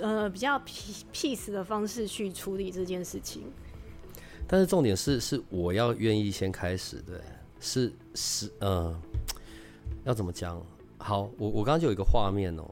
[0.00, 0.58] 呃比较
[1.12, 3.42] peace 的方式去处理这件事情。
[4.46, 7.18] 但是重点是，是我要愿意先开始，对，
[7.60, 8.94] 是是呃，
[10.04, 10.64] 要怎么讲？
[10.98, 12.64] 好，我我刚刚就有一个画面哦，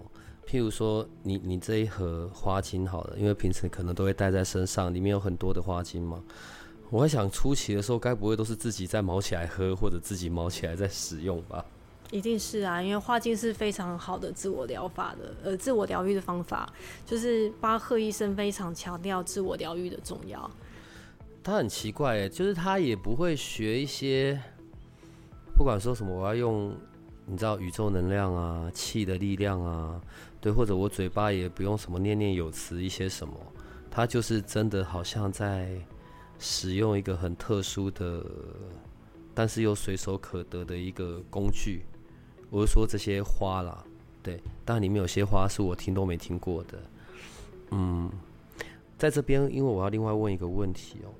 [0.47, 6.23] 譬如说你你这一盒花精好了，因为平时可能都会带在身上，里面有很多的花精嘛。
[6.91, 11.65] 我在想初期的时候，该不会都是自己在毛起来喝，或者自己毛起来在使用吧？
[12.11, 16.71] 一定是啊，因为花精是非常好的自我疗法的，呃，自我疗愈的方法，
[17.07, 20.51] 就是巴赫医生非常强调自我疗愈的重要。
[21.43, 24.39] 他很奇怪诶，就是他也不会学一些，
[25.57, 26.77] 不管说什么，我要用
[27.27, 30.01] 你知道宇宙能量啊、气的力量啊，
[30.41, 33.35] 对，或者我嘴巴也不用什么念念有词一些什么，
[33.91, 35.71] 它就是真的好像在。
[36.45, 38.21] 使用一个很特殊的，
[39.33, 41.85] 但是又随手可得的一个工具，
[42.51, 43.85] 我是说这些花啦，
[44.25, 46.83] 对，当然里面有些花是我听都没听过的。
[47.71, 48.11] 嗯，
[48.99, 51.15] 在这边，因为我要另外问一个问题哦，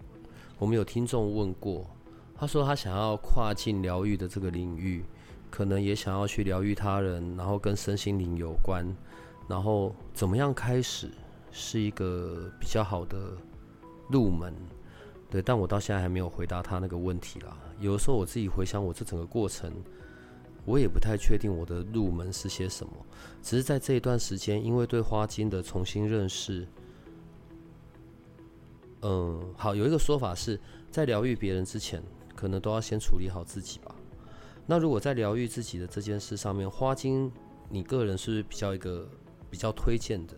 [0.59, 1.89] 我们有听众问过，
[2.35, 5.05] 他说他想要跨境疗愈的这个领域，
[5.53, 8.87] 可能也想要去疗愈他人，然后跟身心灵有关，
[9.47, 11.11] 然后怎么样开始
[11.51, 13.37] 是一个比较好的
[14.09, 14.51] 入门。
[15.31, 17.55] 对，但我到现在还没有回答他那个问题啦。
[17.79, 19.71] 有的时候我自己回想我这整个过程，
[20.65, 22.93] 我也不太确定我的入门是些什么。
[23.43, 26.67] 只是在这一段时间，因为对花精的重新认识，
[29.03, 30.59] 嗯，好，有一个说法是
[30.91, 32.03] 在疗愈别人之前，
[32.35, 33.95] 可能都要先处理好自己吧。
[34.67, 37.31] 那如果在疗愈自己的这件事上面，花精，
[37.69, 39.09] 你个人是比较一个
[39.51, 40.37] 比较推荐的？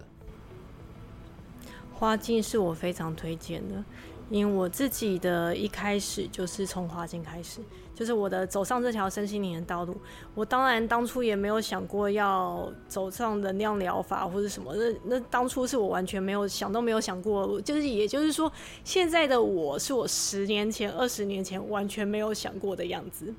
[1.92, 3.84] 花精是我非常推荐的。
[4.30, 7.60] 因为我自己的一开始就是从花精开始，
[7.94, 9.94] 就是我的走上这条身心灵的道路。
[10.34, 17.60] 我当然当初也没有想过要走上能量疗法或者什么，那那当初是我完全没有想都没有想过。
[17.60, 18.50] 就是也就是说，
[18.82, 23.32] 现在的我是我十年前、二十年前完全没有想过的样子。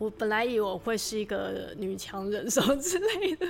[0.00, 3.46] 我本来以为我会是一个女强人什么之类的。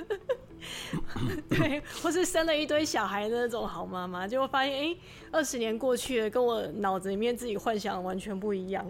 [1.49, 4.95] 对，或是生了一堆小孩的那种好妈妈，结果发现，哎，
[5.31, 8.85] 二十年过去了，跟我脑子里面自己幻想完全不一样。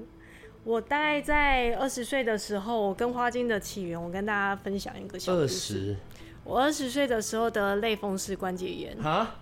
[0.64, 5.96] 我大概在二十岁的时候，我跟花精的起源，我跟大家分享一个小故事。
[6.44, 8.98] 我二十岁的时候得类风湿关节炎。
[8.98, 9.36] 啊？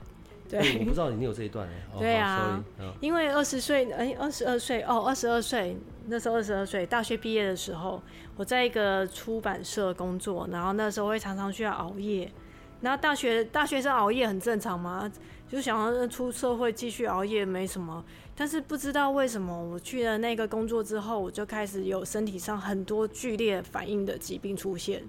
[0.49, 1.73] 对，我不知道你有这一段哎。
[1.97, 2.61] 对啊，
[2.99, 5.77] 因为二十岁，哎，二十二岁，哦，二十二岁，
[6.09, 8.01] 那时候二十二岁，大学毕业的时候，
[8.35, 12.31] 我在一个出版社工作，然后那时候会常常需要熬夜。
[12.81, 15.11] 然后大学大学生熬夜很正常嘛，
[15.47, 18.03] 就想要出社会继续熬夜没什么。
[18.35, 25.03] 但是不知道为什么，我去了那个工作之后，我就开始有身体上很多剧烈反应的疾病出现。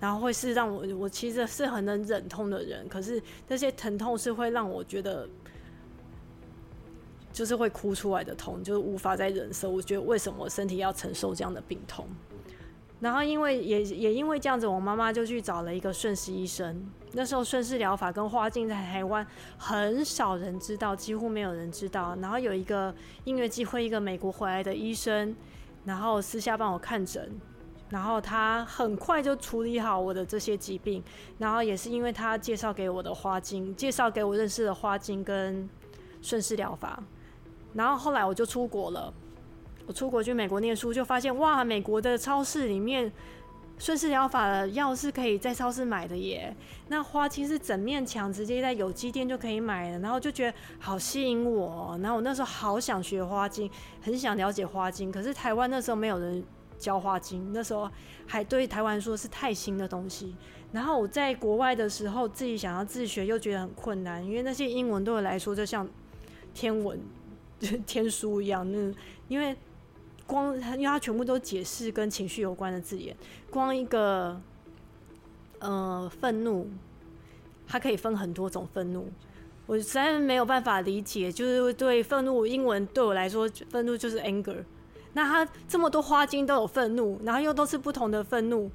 [0.00, 5.26] 然后会是让我，我其实是很能忍痛的人，可是那些疼痛是会让我觉得，
[7.34, 9.68] 就是会哭出来的痛，就是无法再忍受。
[9.68, 12.06] 我觉得为什么我身体要承受这样的病痛？
[13.00, 16.88] 然后因为也也因为这样子，我妈妈就去找了一个顺势医生。
[17.12, 19.26] 那时候顺势疗法跟花镜在台湾
[19.58, 22.16] 很少人知道，几乎没有人知道。
[22.22, 22.94] 然后有一个
[23.24, 25.34] 音乐机会，一个美国回来的医生，
[25.84, 27.28] 然后私下帮我看诊。
[27.90, 31.02] 然后他很快就处理好我的这些疾病，
[31.38, 35.68] 然后也是因为他介绍给我的花精，介绍给我认识的花精跟
[36.22, 37.00] 顺势疗法，
[37.74, 39.12] 然后后来我就出国了，
[39.86, 43.12] 我出国去美国念书，就发现哇，美国的超市里面
[43.78, 46.54] 顺势疗法的药是可以在超市买的耶，
[46.88, 56.42] 那花精是整面墙直接在有机店就可以买的，然后就觉得好吸引我，然后我那时候好想学花精，很想了解花精，可是台湾那时候没有人。
[56.76, 57.88] 教花精那时候
[58.26, 60.34] 还对台湾说是太新的东西，
[60.72, 65.88] 然后我在国外的时候自己想要自学又觉得很困难，因为那些英文对我来说就像
[66.52, 67.00] 天文。
[67.86, 68.70] 天书一样。
[68.70, 68.92] 那
[69.28, 69.56] 因为
[70.26, 73.14] 光因为它全部都解释跟情绪有关的字眼，
[73.50, 74.40] 光一个
[75.58, 76.68] 呃愤怒，
[77.66, 79.08] 它可以分很多种愤怒，
[79.66, 81.30] 我实在没有办法理解。
[81.30, 84.64] 就是对愤怒英文对我来说，愤怒就是 anger。
[85.16, 88.68] 那他这么多花精都有愤怒，然后又都是不同的愤怒，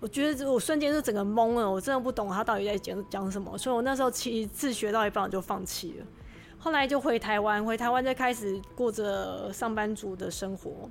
[0.00, 6.06] 我觉得我瞬间就整个懵了，我真的不懂他到底在讲讲什么，所以我那时候其实自学到一半我就放弃了。
[6.62, 10.88] 后来就回台湾，回台湾就开始过着上班族的生活，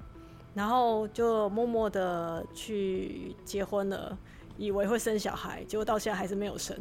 [0.53, 4.17] 然后就默默的去结婚了，
[4.57, 6.77] 以为会生小孩，结果到现在还是没有生。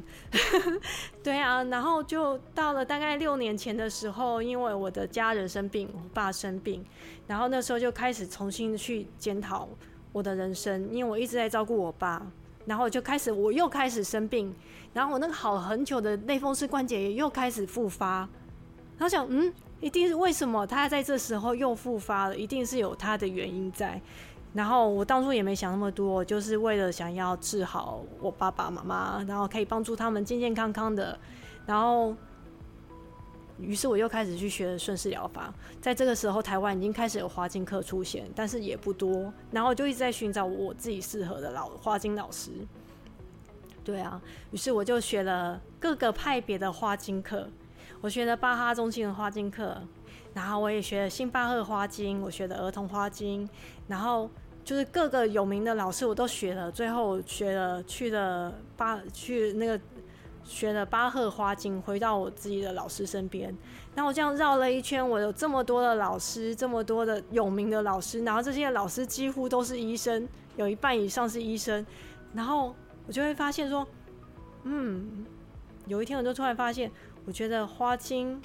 [1.22, 6.84] 对啊，然后就到了大概六年前的时候，因为我的家人生病，我爸生病，
[7.28, 9.68] 然后那时候就开始重新去检讨
[10.10, 12.26] 我的人生，因为我一直在照顾我爸，
[12.66, 14.52] 然后就开始我又开始生病，
[14.92, 18.28] 然后我那个好很久的类风湿关节也又开始复发，
[19.00, 23.98] 然后想嗯，一定是为什么他在这时候又复发了，一定是有他的原因在。
[24.52, 31.18] 然后我当初也没想那么多，就是为了想要治好我爸爸妈妈，然后可以帮助他们健健康康的。
[31.64, 32.14] 然后，
[33.58, 35.50] 于是我又开始去学顺势疗法。
[35.80, 39.32] 在这个时候，台湾已经开始有花精课出现，但是也不多。
[39.50, 42.50] 然后就一直在寻找我自己适合的老花精老师。
[43.82, 44.20] 对啊，
[44.50, 47.48] 于是我就学了各个派别的花精课。
[48.00, 49.76] 我学了巴哈中心的花精课，
[50.34, 53.48] 然后我也学了星巴赫花精，我学的儿童花精，
[53.88, 54.30] 然后。
[54.62, 59.80] 就是各个有名的老师我都学了，最后学了去了巴去那个
[60.44, 63.56] 学了巴赫花精，回到我自己的老师身边。
[63.94, 71.84] 然后我这样绕了一圈，我有这么多的老师，这么多的有名的老师，然后这些老师几乎都是医生，有一半以上是医生。
[72.34, 72.72] 然后
[73.06, 73.84] 我就会发现说，
[74.64, 75.24] 嗯，
[75.86, 76.92] 有一天我就突然发现，
[77.30, 78.42] 我觉得花精。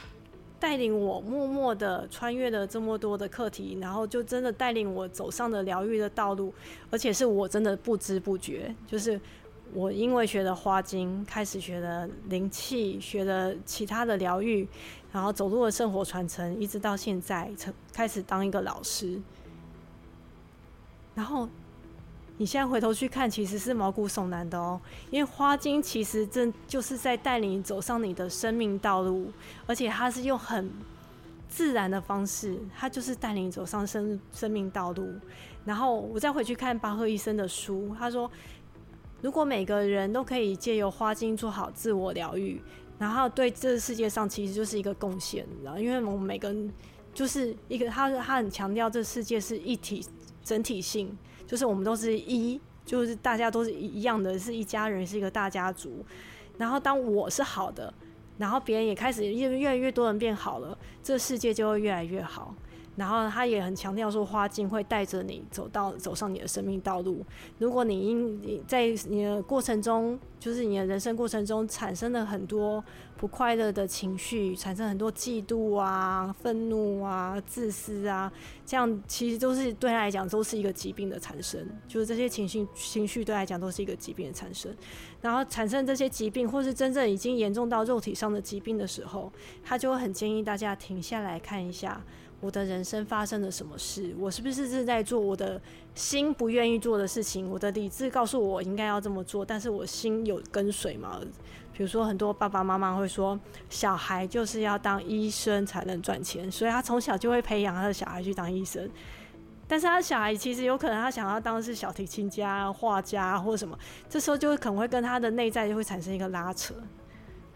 [0.57, 6.51] 带领我默默的穿越了这么多的课题，然后就真的带领我走上了疗愈的道路，
[6.89, 9.19] 而且是我真的不知不觉，就是
[9.73, 14.67] 我因为学了花精，开始学了灵气，学了其他的疗愈，
[15.11, 19.19] 然后走入了生活传承，一直到现在，成开始当一个老师，
[21.15, 21.49] 然后。
[22.37, 24.79] 你现在回头去看，其实是毛骨悚然的哦。
[25.09, 29.31] 因为花精其实正就是在带领你走上你的生命道路，
[29.65, 30.69] 而且它是用很
[31.47, 35.07] 自然的方式，它就是带领你走上生生命道路。
[35.63, 38.29] 然后我再回去看巴赫医生的书，他说，
[39.21, 42.61] 如果每个人都可以借由花精做好自我疗愈，
[42.99, 45.79] 然后对这个世界上其实就是一个贡献，你知道？
[45.79, 46.71] 因为我们每个人
[47.13, 50.05] 就是一个，他他很强调这世界是一体
[50.43, 51.17] 整体性。
[51.45, 56.03] 就是我们都是一，就是大家都是一样的，是一家人，是一个大家族。
[56.57, 57.93] 然后当我是好的，
[58.37, 62.55] 然后别人也开始越越来越多人变好了，这世界就会越来越好。
[62.95, 67.25] 然后他也很强调说，花精会带着你走到走上你的生命道路。
[67.57, 72.83] 如果你因你在你的过程中，就是你的人生过程中产生了很多
[73.17, 78.31] 不快乐的情绪，产生很多嫉妒啊、愤怒啊、自私啊，
[78.65, 81.67] 这样其实都是对他来讲都是一个疾病的产生。
[81.87, 84.73] 就是这些情绪情绪对他来讲都是一个疾病的产生。
[85.21, 89.31] 然后产生这些疾病，或是真正已经严重到肉体上的疾病的时候，
[89.63, 92.01] 他就会很建议大家停下来看一下。
[92.45, 94.15] 我的人生发生了什么事？
[94.19, 95.59] 我是不是是在做我的
[95.95, 97.49] 心不愿意做的事情？
[97.49, 101.19] 我的理智告诉我应该要这么做，但是我心有跟随吗？
[101.73, 103.37] 比如说，很多爸爸妈妈会说，
[103.67, 108.87] 小孩就是要当医生才能赚钱，所以他从小就会培养他的小孩去当医生。
[109.67, 113.75] 但是他小孩其实有可能他想要当的是小提琴家、画家或什么，
[114.07, 116.75] 这时候就可能会跟他的内在就会产生一个拉扯。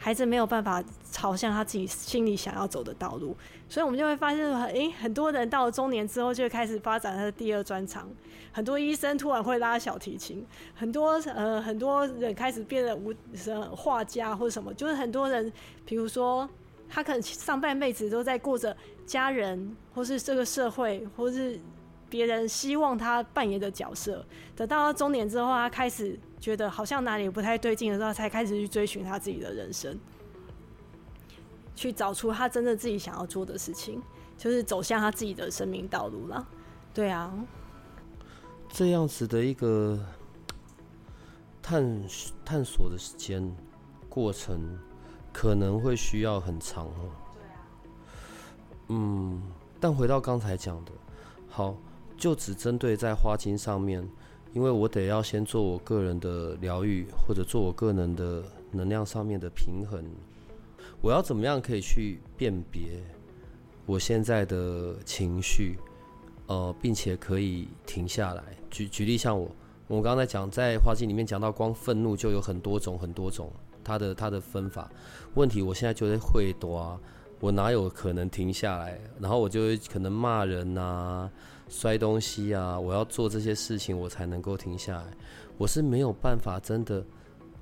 [0.02, 0.82] 孩子没有办法
[1.12, 3.36] 朝向他自己心里想要走的道路，
[3.68, 8.10] 所以我们就会发现，诶，很多人到了中年之后就开始发展他的第二专长。
[8.54, 10.43] 很多医生突然会拉小提琴，
[10.74, 13.14] 很多呃很多人开始变得无
[13.76, 15.52] 画家或者什么，就是很多人，
[15.86, 16.50] 比如说
[16.89, 18.76] 他可能上半辈子都在过着
[19.06, 21.60] 家人或是这个社会或是。
[22.12, 24.26] 别人希望他扮演的角色，
[24.56, 30.00] 等到中年之后，他开始觉得好像哪里不太对劲的时候，才开始去追寻他自己的人生，
[31.76, 34.02] 去找出他真正自己想要做的事情，
[34.38, 36.48] 就是走向他自己的生命道路了。
[36.94, 37.34] 对啊，
[38.70, 40.00] 这样子的一个
[41.62, 42.04] 探
[42.46, 43.56] 探索的时间
[44.08, 44.80] 过程，
[45.34, 47.12] 可能会需要很长哦。
[47.36, 47.68] 对啊。
[48.88, 49.42] 嗯，
[49.80, 50.92] 但回到刚才讲的，
[51.50, 51.76] 好。
[52.18, 54.06] 就只针对在花精上面，
[54.54, 60.04] 因为我得要先做我个人的疗愈，或者做我个人的能量上面的平衡。
[61.02, 63.02] 我要怎么样可以去辨别
[63.86, 65.78] 我现在的情绪，
[66.47, 68.43] 呃，并且可以停下来。
[68.70, 69.50] 举举例，像我，
[69.88, 73.52] 我刚才讲在花季里面讲到，光愤怒就有很多种很多种，
[73.84, 74.91] 它的它的分法。
[75.36, 77.00] 问题我现在就在会多，
[77.39, 79.00] 我哪有可能停下来？
[79.20, 81.30] 然后我就会可能骂人呐。
[81.70, 82.80] 摔东西啊！
[82.80, 85.05] 我要做这些事情，我才能够停下来。
[85.57, 87.05] 我是没有办法真的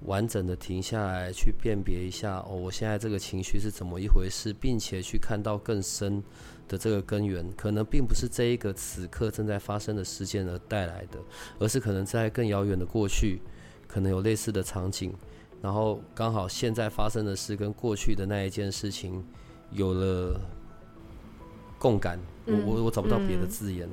[0.06, 6.24] 完整的停下来，去辨别一下哦，我现在这个情绪是怎么一回事，并且去看到更深
[6.68, 11.20] 的这个根源，可能并不是这一个此刻正在发生的事件而带来的，
[11.60, 13.42] 而是可能在更遥远的过去，
[13.88, 15.14] 可能有类似的场景，
[15.62, 19.26] 然后刚好现在发生的事跟过去的那一件事情
[19.72, 20.40] 有了
[21.80, 23.88] 共感，我我我找不到别的字眼，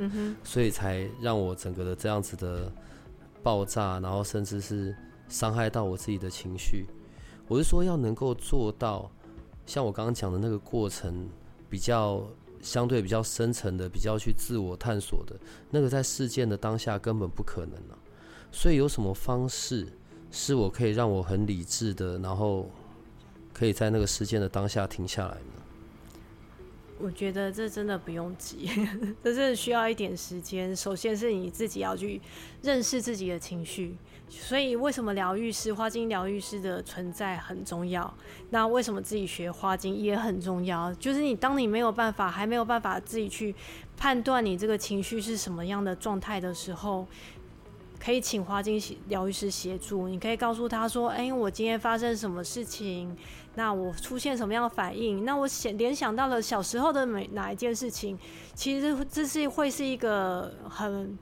[0.44, 2.72] 所以才让我整个的这样子的
[3.42, 4.94] 爆炸，然后甚至是
[5.28, 6.86] 伤害到我自己的情绪。
[7.48, 9.10] 我是说要能够做到
[9.66, 11.28] 像我刚刚讲的那个过程，
[11.68, 12.26] 比较
[12.62, 15.36] 相对比较深层的，比较去自我探索的
[15.70, 17.98] 那个，在事件的当下根本不可能啊。
[18.52, 19.86] 所以有什么方式
[20.30, 22.70] 是我可以让我很理智的，然后
[23.52, 25.62] 可以在那个事件的当下停下来呢？
[26.98, 28.70] 我觉得这真的不用急，
[29.22, 30.74] 这是需要一点时间。
[30.74, 32.20] 首先是你自己要去
[32.62, 33.96] 认识自己的情绪，
[34.28, 38.14] 所以为什么疗愈师、花精疗愈师的存在很重要？
[38.50, 40.94] 那为什么自己学花精也很重要？
[40.94, 43.54] 就是你当你没有办法，还没有办法自己去
[43.96, 47.06] 判断你这个情绪是什么样的状态的时候。
[47.96, 48.78] 可以请花精
[49.08, 53.16] 疗愈师协助，你可以告诉他说：“哎，我今天发生什么事情？
[53.56, 55.24] 那我出现什么样的反应？
[55.24, 58.18] 那我想联想到了小时候的每哪一件事情？
[58.54, 61.16] 其实这是会是一个很，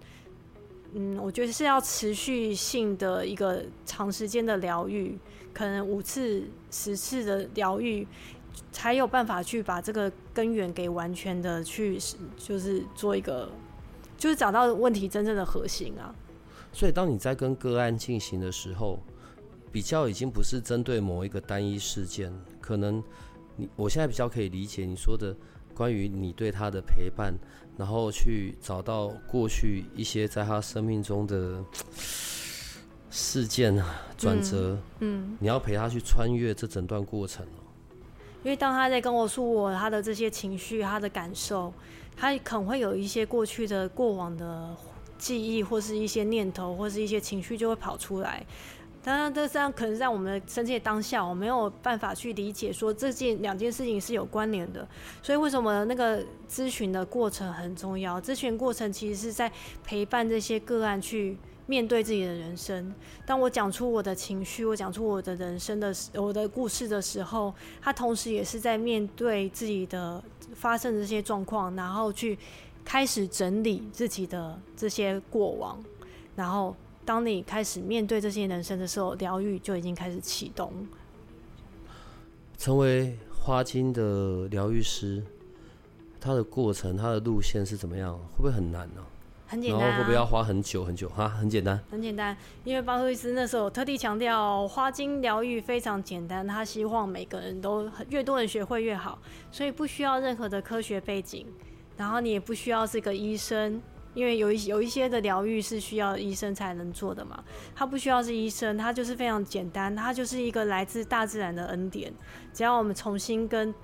[0.95, 5.19] 嗯，我觉得是要持续性的一个长时间的疗愈，
[5.53, 8.07] 可能五次、十次的疗愈，
[8.71, 11.99] 才有办法去把这个根源给完全的去，
[12.39, 13.51] 就是做一个，
[14.17, 16.15] 就是找到问题真正的核心啊。”
[16.73, 18.99] 所以，当你在跟个案进行的时候，
[19.73, 23.03] 比较已经不是针对某一个单一事件，可能
[23.57, 25.35] 你我现在比较可以理解你说的
[25.75, 27.35] 关于你对他的陪伴，
[27.79, 31.65] 然后去找到过去一些在他生命中的
[33.11, 37.65] 事件啊转折，嗯，你要陪他去穿越这整段过程哦。
[38.45, 41.73] 因为当他在跟我说我他的这些情绪、他的感受，
[42.15, 44.77] 他可能会有一些过去的过往的。
[45.19, 48.45] 记忆或是一些念头或是一些情绪就会跑出来，
[49.03, 54.87] 当然这这样可能在我们的生气当下，我没有办法去理解说这件两件事情是有关联的。
[55.23, 58.21] 所以为什么那个咨询的过程很重要？
[58.21, 59.51] 咨询过程其实是在
[59.83, 61.37] 陪伴这些个案去
[61.67, 62.95] 面对自己的人生。
[63.27, 70.23] 当我讲出我的情绪，我讲出我的人生的我的故事的时候，他同时也是在面对自己的
[70.55, 72.39] 发生的这些状况，然后去。
[72.85, 75.81] 开始整理自己的这些过往，
[76.35, 76.75] 然后
[77.05, 80.73] 当你开始面对这些人生的时候，疗愈就已经开始启动。
[82.57, 85.23] 成为花精的疗愈师，
[86.21, 88.17] 他的过程、他的路线是怎么样？
[88.17, 89.05] 会不会很难呢？
[89.49, 89.81] 很简单。
[89.81, 91.09] 然后会不会要花很久很久？
[91.09, 91.79] 哈，很简单。
[91.91, 99.19] 很简单，因为巴赫伊斯那时候特地强调，花精疗愈非常简单，他希望每个人都越多人学会越好，
[99.51, 101.47] 所以不需要任何的科学背景。
[101.97, 103.83] 然后你也不需要是个医生，
[104.15, 107.43] 因为有一有一些的疗愈是需要医生才能做的嘛。
[107.75, 112.13] 他不需要是医生，他就是非常简单，他就是一个来自大自然的恩典。
[112.53, 113.75] 只要我们重新跟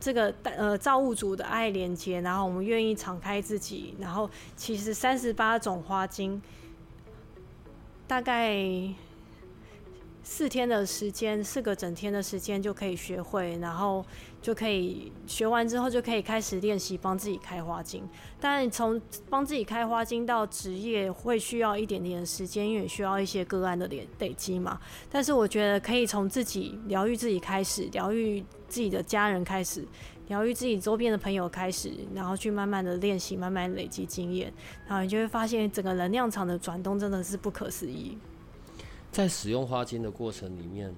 [0.00, 6.40] 这个呃造物主的爱连接，然后我们愿意敞开自己，然后其实三十八种花精，
[8.06, 8.58] 大概。
[10.30, 14.04] 四天的时间，四个整天的时间就可以学会，然后
[14.40, 18.08] 就可以学完之后就可以开始练习帮自己开花精。
[18.40, 24.80] 但从帮自己开花精到职业会需要一点点的时间，因为需要一些个案的累累积嘛。
[25.10, 29.84] 但是我觉得可以从自己疗愈自己开始，疗愈自己的家人开始，
[30.28, 34.52] 疗愈自己周边的朋友开始，然后去慢慢的练习，慢慢累积经验，
[34.86, 38.16] 然后你就会发现整个能量场的转动真的是不可思议。
[39.10, 40.94] 在使用花精的过程里面，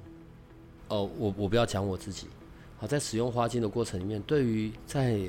[0.88, 2.26] 哦，我我不要讲我自己，
[2.80, 5.20] 好，在使用花精的过程里面，对于在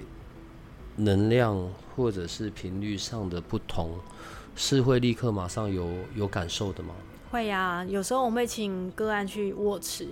[0.95, 3.91] 能量或者是频率上的不同，
[4.55, 6.95] 是会立刻马上有有感受的吗？
[7.29, 10.05] 会呀，有时候我们会请个案去握持，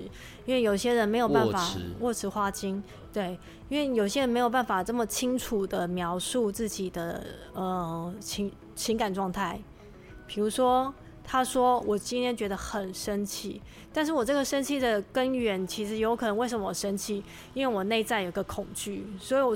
[0.45, 1.65] 因为有些人没有办法
[2.01, 2.83] 握持花精，
[3.13, 9.57] 对，因为有些人没有办法这么清楚的描述自己的呃情情感状态，
[10.27, 10.93] 比如说。
[11.31, 13.61] 他说：“我今天觉得很生气，
[13.93, 17.23] 但是我这个生气的根源其实有可能为什么我生气？
[17.53, 19.55] 因为我内在有个恐惧，所以我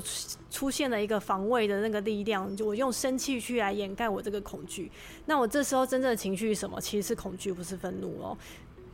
[0.52, 4.88] 出现了一个防卫的那个力量，就我用生气去来掩盖我这个恐惧。
[5.26, 6.80] 那我这时候真正的情绪是什么？
[6.80, 8.38] 其实是恐惧，不是愤怒哦。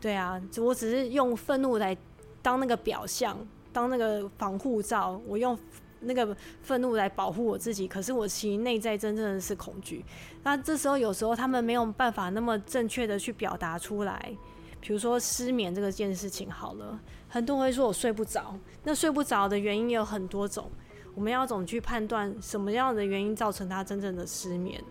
[0.00, 1.94] 对啊，我只是用愤怒来
[2.40, 3.36] 当那个表象，
[3.74, 5.54] 当那个防护罩，我用。”
[6.00, 10.04] 那个愤怒来保护我自己，可是我其实内在真正的是恐惧。
[10.42, 14.34] 那这时候有时候他们没有办法那么正确的去表达出来，
[14.80, 16.98] 比如说失眠这个件事情好了，
[17.28, 20.70] 很多人会说我睡不着，那睡不着的原因有很多种，
[21.14, 24.82] 我们要怎么去判断什么样的原因造成他真正的失眠？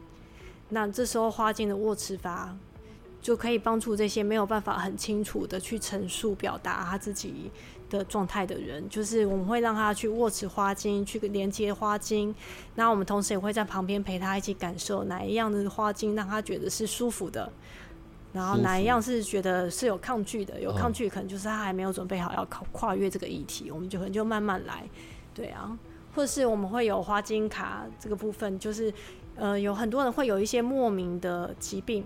[0.69, 2.55] 那这时候花镜的握持法
[3.19, 7.51] 就可以帮助这些没有办法很清楚的去陈述表达他自己
[7.89, 12.33] 的状态的人，就是我们会让他去握持花茎，去连接花茎，
[12.75, 17.51] 那我们同时也会在旁边陪他一起感受哪一样的花茎让他觉得是舒服的，
[18.31, 24.83] 然后哪一样是觉得是有抗拒的，有抗拒可能就是他还没有准备好要跨跨越这个议题，我们就可能就慢慢来，
[25.33, 25.77] 对啊，
[26.15, 28.93] 或者是我们会有花茎卡这个部分，就是
[29.35, 32.03] 呃有很多人会有一些莫名的疾病。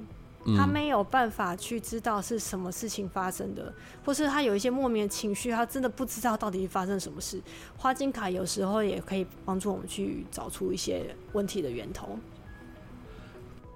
[0.58, 3.74] 他没有办法去知道是什么事情发生的，
[4.04, 7.42] 或是他有一些莫名的情绪，他真的不知道到底发生什么事。
[7.78, 12.20] 花金卡有时候也可以帮助我们去找出一些问题的源头。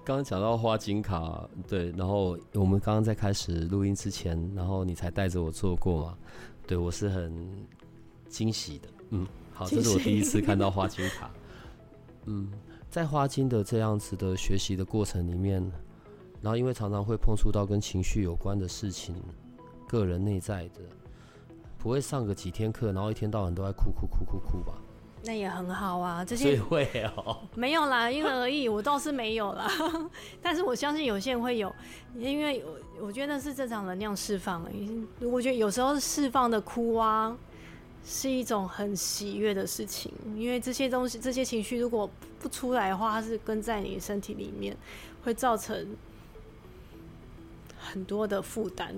[0.03, 6.17] 刚刚讲到花金卡，对，然后我们刚刚在开始录音之前，然后你才带着我做过嘛？
[6.65, 7.65] 对我是很
[8.27, 8.89] 惊喜的。
[9.11, 11.31] 嗯，好，这是我第一次看到花金卡。
[12.25, 12.51] 嗯，
[12.89, 15.63] 在花金的这样子的学习的过程里面。
[16.41, 19.15] 然后，因为常常会碰触到跟情绪有关的事情，
[19.87, 20.81] 个人内在的，
[21.77, 24.73] 不会上个几天课，然后一天到晚都在哭哭哭哭哭吧？
[25.23, 29.69] 那也很好啊，这些会哦，没有啦，因人而异，我倒是没有啦。
[30.41, 31.73] 但是我相信有些人会有，
[32.15, 34.63] 因为我我觉得是正常能量释放。
[35.19, 37.35] 我觉得有时候释放的哭啊，
[38.05, 42.07] 是一种很喜悦的事情，因为这些东西、这些情绪如果
[42.39, 44.77] 不出来的话，它是跟在你身体里面，
[45.23, 45.85] 会造成。
[47.91, 48.93] 很多的负担，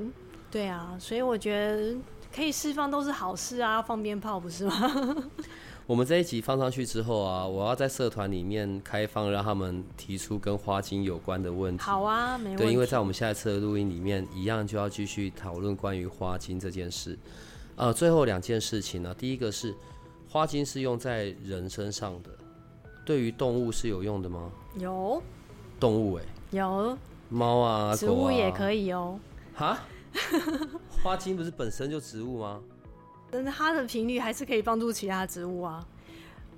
[0.50, 1.96] 对啊，所以我觉得
[2.36, 5.30] 可以释放都是好事啊，放鞭炮不是吗？
[5.86, 11.82] 我们这一集放上去之后啊，我要在社团里面开放，让他们提出跟花精有关的问题。
[11.84, 12.64] 好啊，没问题。
[12.64, 17.18] 对，因为在我们下一次的录音里面，一样就要继续讨论关于花精这件事。
[17.76, 19.74] 呃，最后两件事情呢，第一个是
[20.30, 22.30] 花精是用在人身上的，
[23.04, 24.52] 对于动物是有用的吗？
[24.78, 25.20] 有。
[25.80, 26.24] 动物哎。
[26.52, 26.96] 有。
[27.30, 29.20] 猫啊，植物也可以哦。
[29.54, 29.78] 哈，
[31.04, 32.62] 花精不是本身就植物吗？
[33.32, 35.86] 但是它的频率还是可以帮助其他植物啊。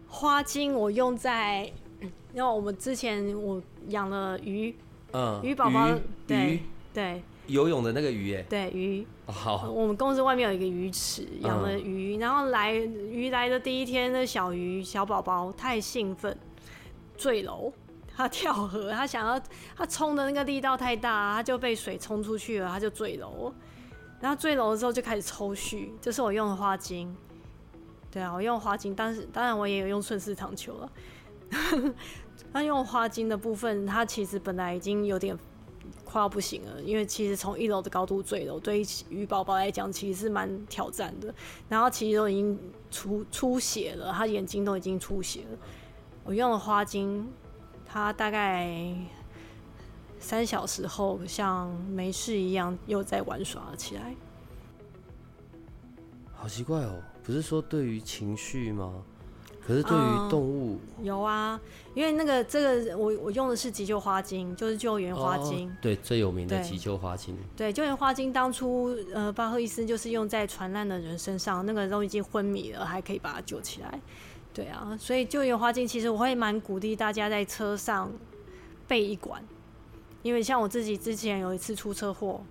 [0.07, 1.71] 花精我用在，
[2.33, 4.73] 因为我们之前我养了鱼，
[5.11, 5.89] 嗯，鱼宝宝，
[6.25, 6.61] 对
[6.93, 9.05] 对，游泳的那个鱼，哎，对鱼。
[9.27, 16.37] 好，我们公司外面有一个鱼池，养了鱼，然后来鱼来的第一天，那小鱼小宝宝太兴奋，
[17.17, 17.71] 坠楼。
[18.15, 19.41] 他跳河，他想要
[19.75, 23.51] 他冲的那个力道太大，他就被水冲出去了，他就坠楼。
[24.19, 27.15] 然后坠楼之后就开始抽搐，这是我用的花精。
[28.11, 30.91] 对啊，我用花精，但是当然我也有用顺势糖球了。
[32.53, 35.35] 那用花精的部分，它其实本来已经有点
[36.03, 41.33] 快要不行了，因为其实从一楼的高度坠楼，对于鱼宝宝来讲其实是蛮挑战的。
[41.67, 42.59] 然后其实都已经
[42.91, 45.57] 出出血了，他眼睛都已经出血了。
[46.23, 47.27] 我用了花精。
[47.91, 48.95] 他大概
[50.17, 54.15] 三小时后，像没事一样，又在玩耍了起来。
[56.33, 59.03] 好奇怪哦，不是说对于情绪吗？
[59.67, 61.59] 可是对于动物有啊，
[61.93, 67.37] 因为那个这个我我用的是急救花精，就是救援花精，对最有名的急救花精。
[67.55, 73.99] 对救援花精，当初呃巴赫医生就是用在传染的人身上，那个都已经昏迷了，还可以把他救起来。
[74.53, 78.11] 对啊，所以救援花精其实我会蛮鼓励大家在车上
[78.87, 79.41] 备一管，
[80.23, 82.41] 因为像我自己之前有一次出车祸，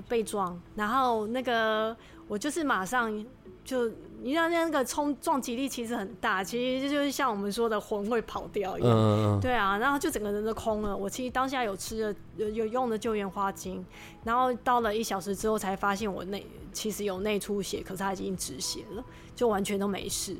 [0.00, 1.96] 被撞，然后那个
[2.28, 3.24] 我就是马上
[3.64, 3.90] 就。
[4.24, 9.40] 你知道那个冲撞击力其实很大，其实就是像我们说的魂会跑掉一样。
[9.40, 10.96] 对啊，然后就整个人都空了。
[10.96, 13.84] 我其实当下有吃的有有用的救援花精，
[14.22, 20.36] 然后到了一小时之后才发现我内其实有内出血，可是它已经止血了，就完全都没事。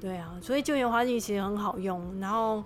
[0.00, 2.18] 对啊，所以救援花精其实很好用。
[2.18, 2.64] 然后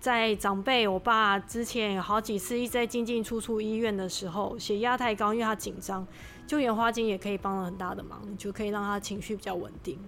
[0.00, 6.06] 在长辈我爸之前有好几次一直在进进出出医院的时候，血压太高，因为他紧张。
[6.46, 9.98] 救援花精也可以帮了很大的忙，就可以让他情绪比较稳定。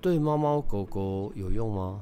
[0.00, 2.00] 对猫猫狗狗有用吗？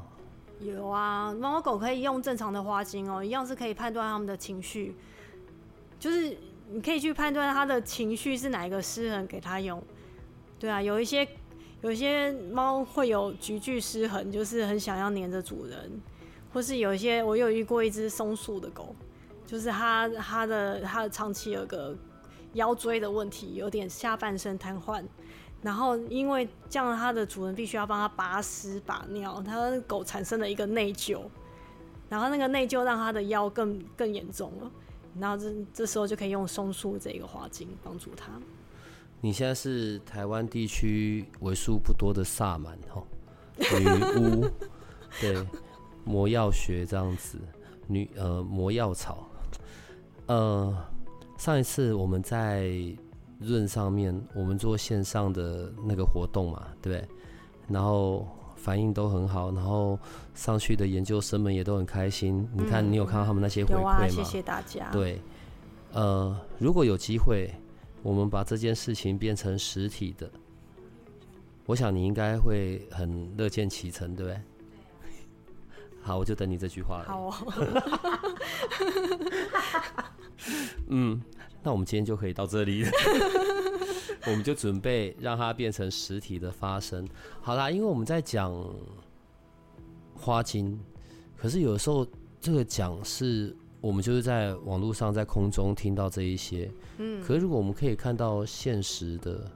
[0.60, 4.94] 有啊，猫猫狗可以用正常的花精哦，一样是可以判断他们的情绪。
[5.98, 6.36] 就是
[6.70, 9.82] 你可以去判断他的情绪是哪一个失衡给他用。
[10.58, 11.26] 对啊，有一些
[11.82, 16.00] 有些猫会有局距失衡，就是很想要黏着主人，
[16.52, 18.94] 或是有一些我有遇过一只松树的狗，
[19.46, 21.96] 就是它它的它的长期有个。
[22.54, 25.04] 腰椎的问题，有点下半身瘫痪，
[25.60, 31.20] 然后因为这样，它的主人必须要帮它拔屎拔尿，它狗产生了一个内疚，
[32.08, 34.70] 然后那个内疚让它的腰更更严重了，
[35.20, 38.32] 然后这这时候就可以用松树这个花精帮助它。
[39.20, 43.02] 你现在是台湾地区为数不多的萨满哈，
[43.56, 44.46] 女巫，
[45.20, 45.44] 对，
[46.04, 47.38] 魔药学这样子，
[47.86, 49.26] 女呃魔药草。
[50.26, 50.76] 呃，
[51.38, 52.70] 上一次我们在
[53.38, 57.08] 润上面，我们做线上的那个活动嘛，对不对？
[57.68, 59.98] 然后反应都很好，然后
[60.34, 62.48] 上去的研究生们也都很开心。
[62.52, 64.08] 你看，你有看到他们那些回馈吗？
[64.08, 64.90] 谢谢大家。
[64.90, 65.20] 对，
[65.92, 67.50] 呃，如果有机会，
[68.06, 70.30] 我们把这件事情变成实体的，
[71.64, 74.40] 我想你应该会很乐见其成，对不对？
[76.02, 77.06] 好，我就等你这句话了。
[77.06, 77.34] 好哦。
[80.86, 81.20] 嗯，
[81.64, 82.90] 那我们今天就可以到这里了。
[84.26, 87.04] 我们就准备让它变成实体的发生。
[87.40, 88.54] 好啦，因为我们在讲
[90.14, 90.78] 花精，
[91.36, 92.06] 可是有的时候
[92.40, 93.52] 这个讲是
[93.86, 96.68] 我们就是在网络上在空中听到这一些，
[96.98, 99.48] 嗯，可是如果我们可以看到现实的、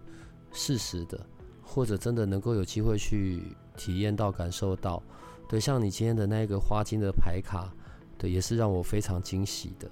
[0.53, 1.18] 事实的，
[1.64, 3.43] 或者真的能够有机会去
[3.76, 5.03] 体验到、感受到，
[5.49, 7.68] 对，像你今天的那个花金的牌卡，
[8.16, 9.91] 对，也是让我非常惊喜的。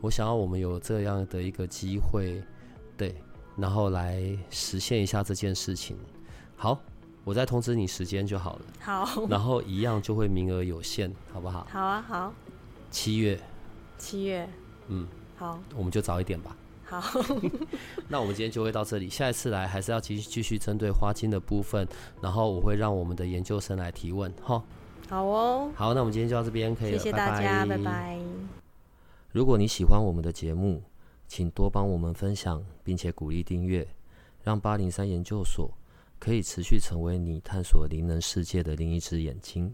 [0.00, 2.40] 我想要我们有这样的一个机会，
[2.96, 3.12] 对。
[3.56, 5.96] 然后来实现一下这件事情。
[6.54, 6.80] 好，
[7.24, 8.62] 我再通知你时间就好了。
[8.78, 9.26] 好。
[9.28, 11.66] 然后一样就会名额有限，好不好？
[11.68, 12.32] 好啊，好。
[12.92, 13.36] 七月。
[14.00, 14.48] 七月。
[14.88, 15.06] 嗯。
[15.36, 15.60] 好。
[15.76, 16.56] 我们就早一点吧。
[16.84, 17.00] 好。
[18.08, 19.08] 那我们今天就会到这里。
[19.08, 21.86] 下一次来还是要继续继续针对花金的部分，
[22.20, 24.32] 然后我会让我们的研究生来提问。
[24.42, 24.64] 哈。
[25.08, 25.70] 好哦。
[25.76, 26.98] 好，那我们今天就到这边，可以了。
[26.98, 28.18] 谢谢大家，拜拜。
[29.30, 30.82] 如果你喜欢我们的节目，
[31.28, 33.86] 请多帮我们分享，并且鼓励订阅，
[34.42, 35.70] 让八零三研究所
[36.18, 39.72] 可以持续成为你探索灵能世界的另一只眼睛。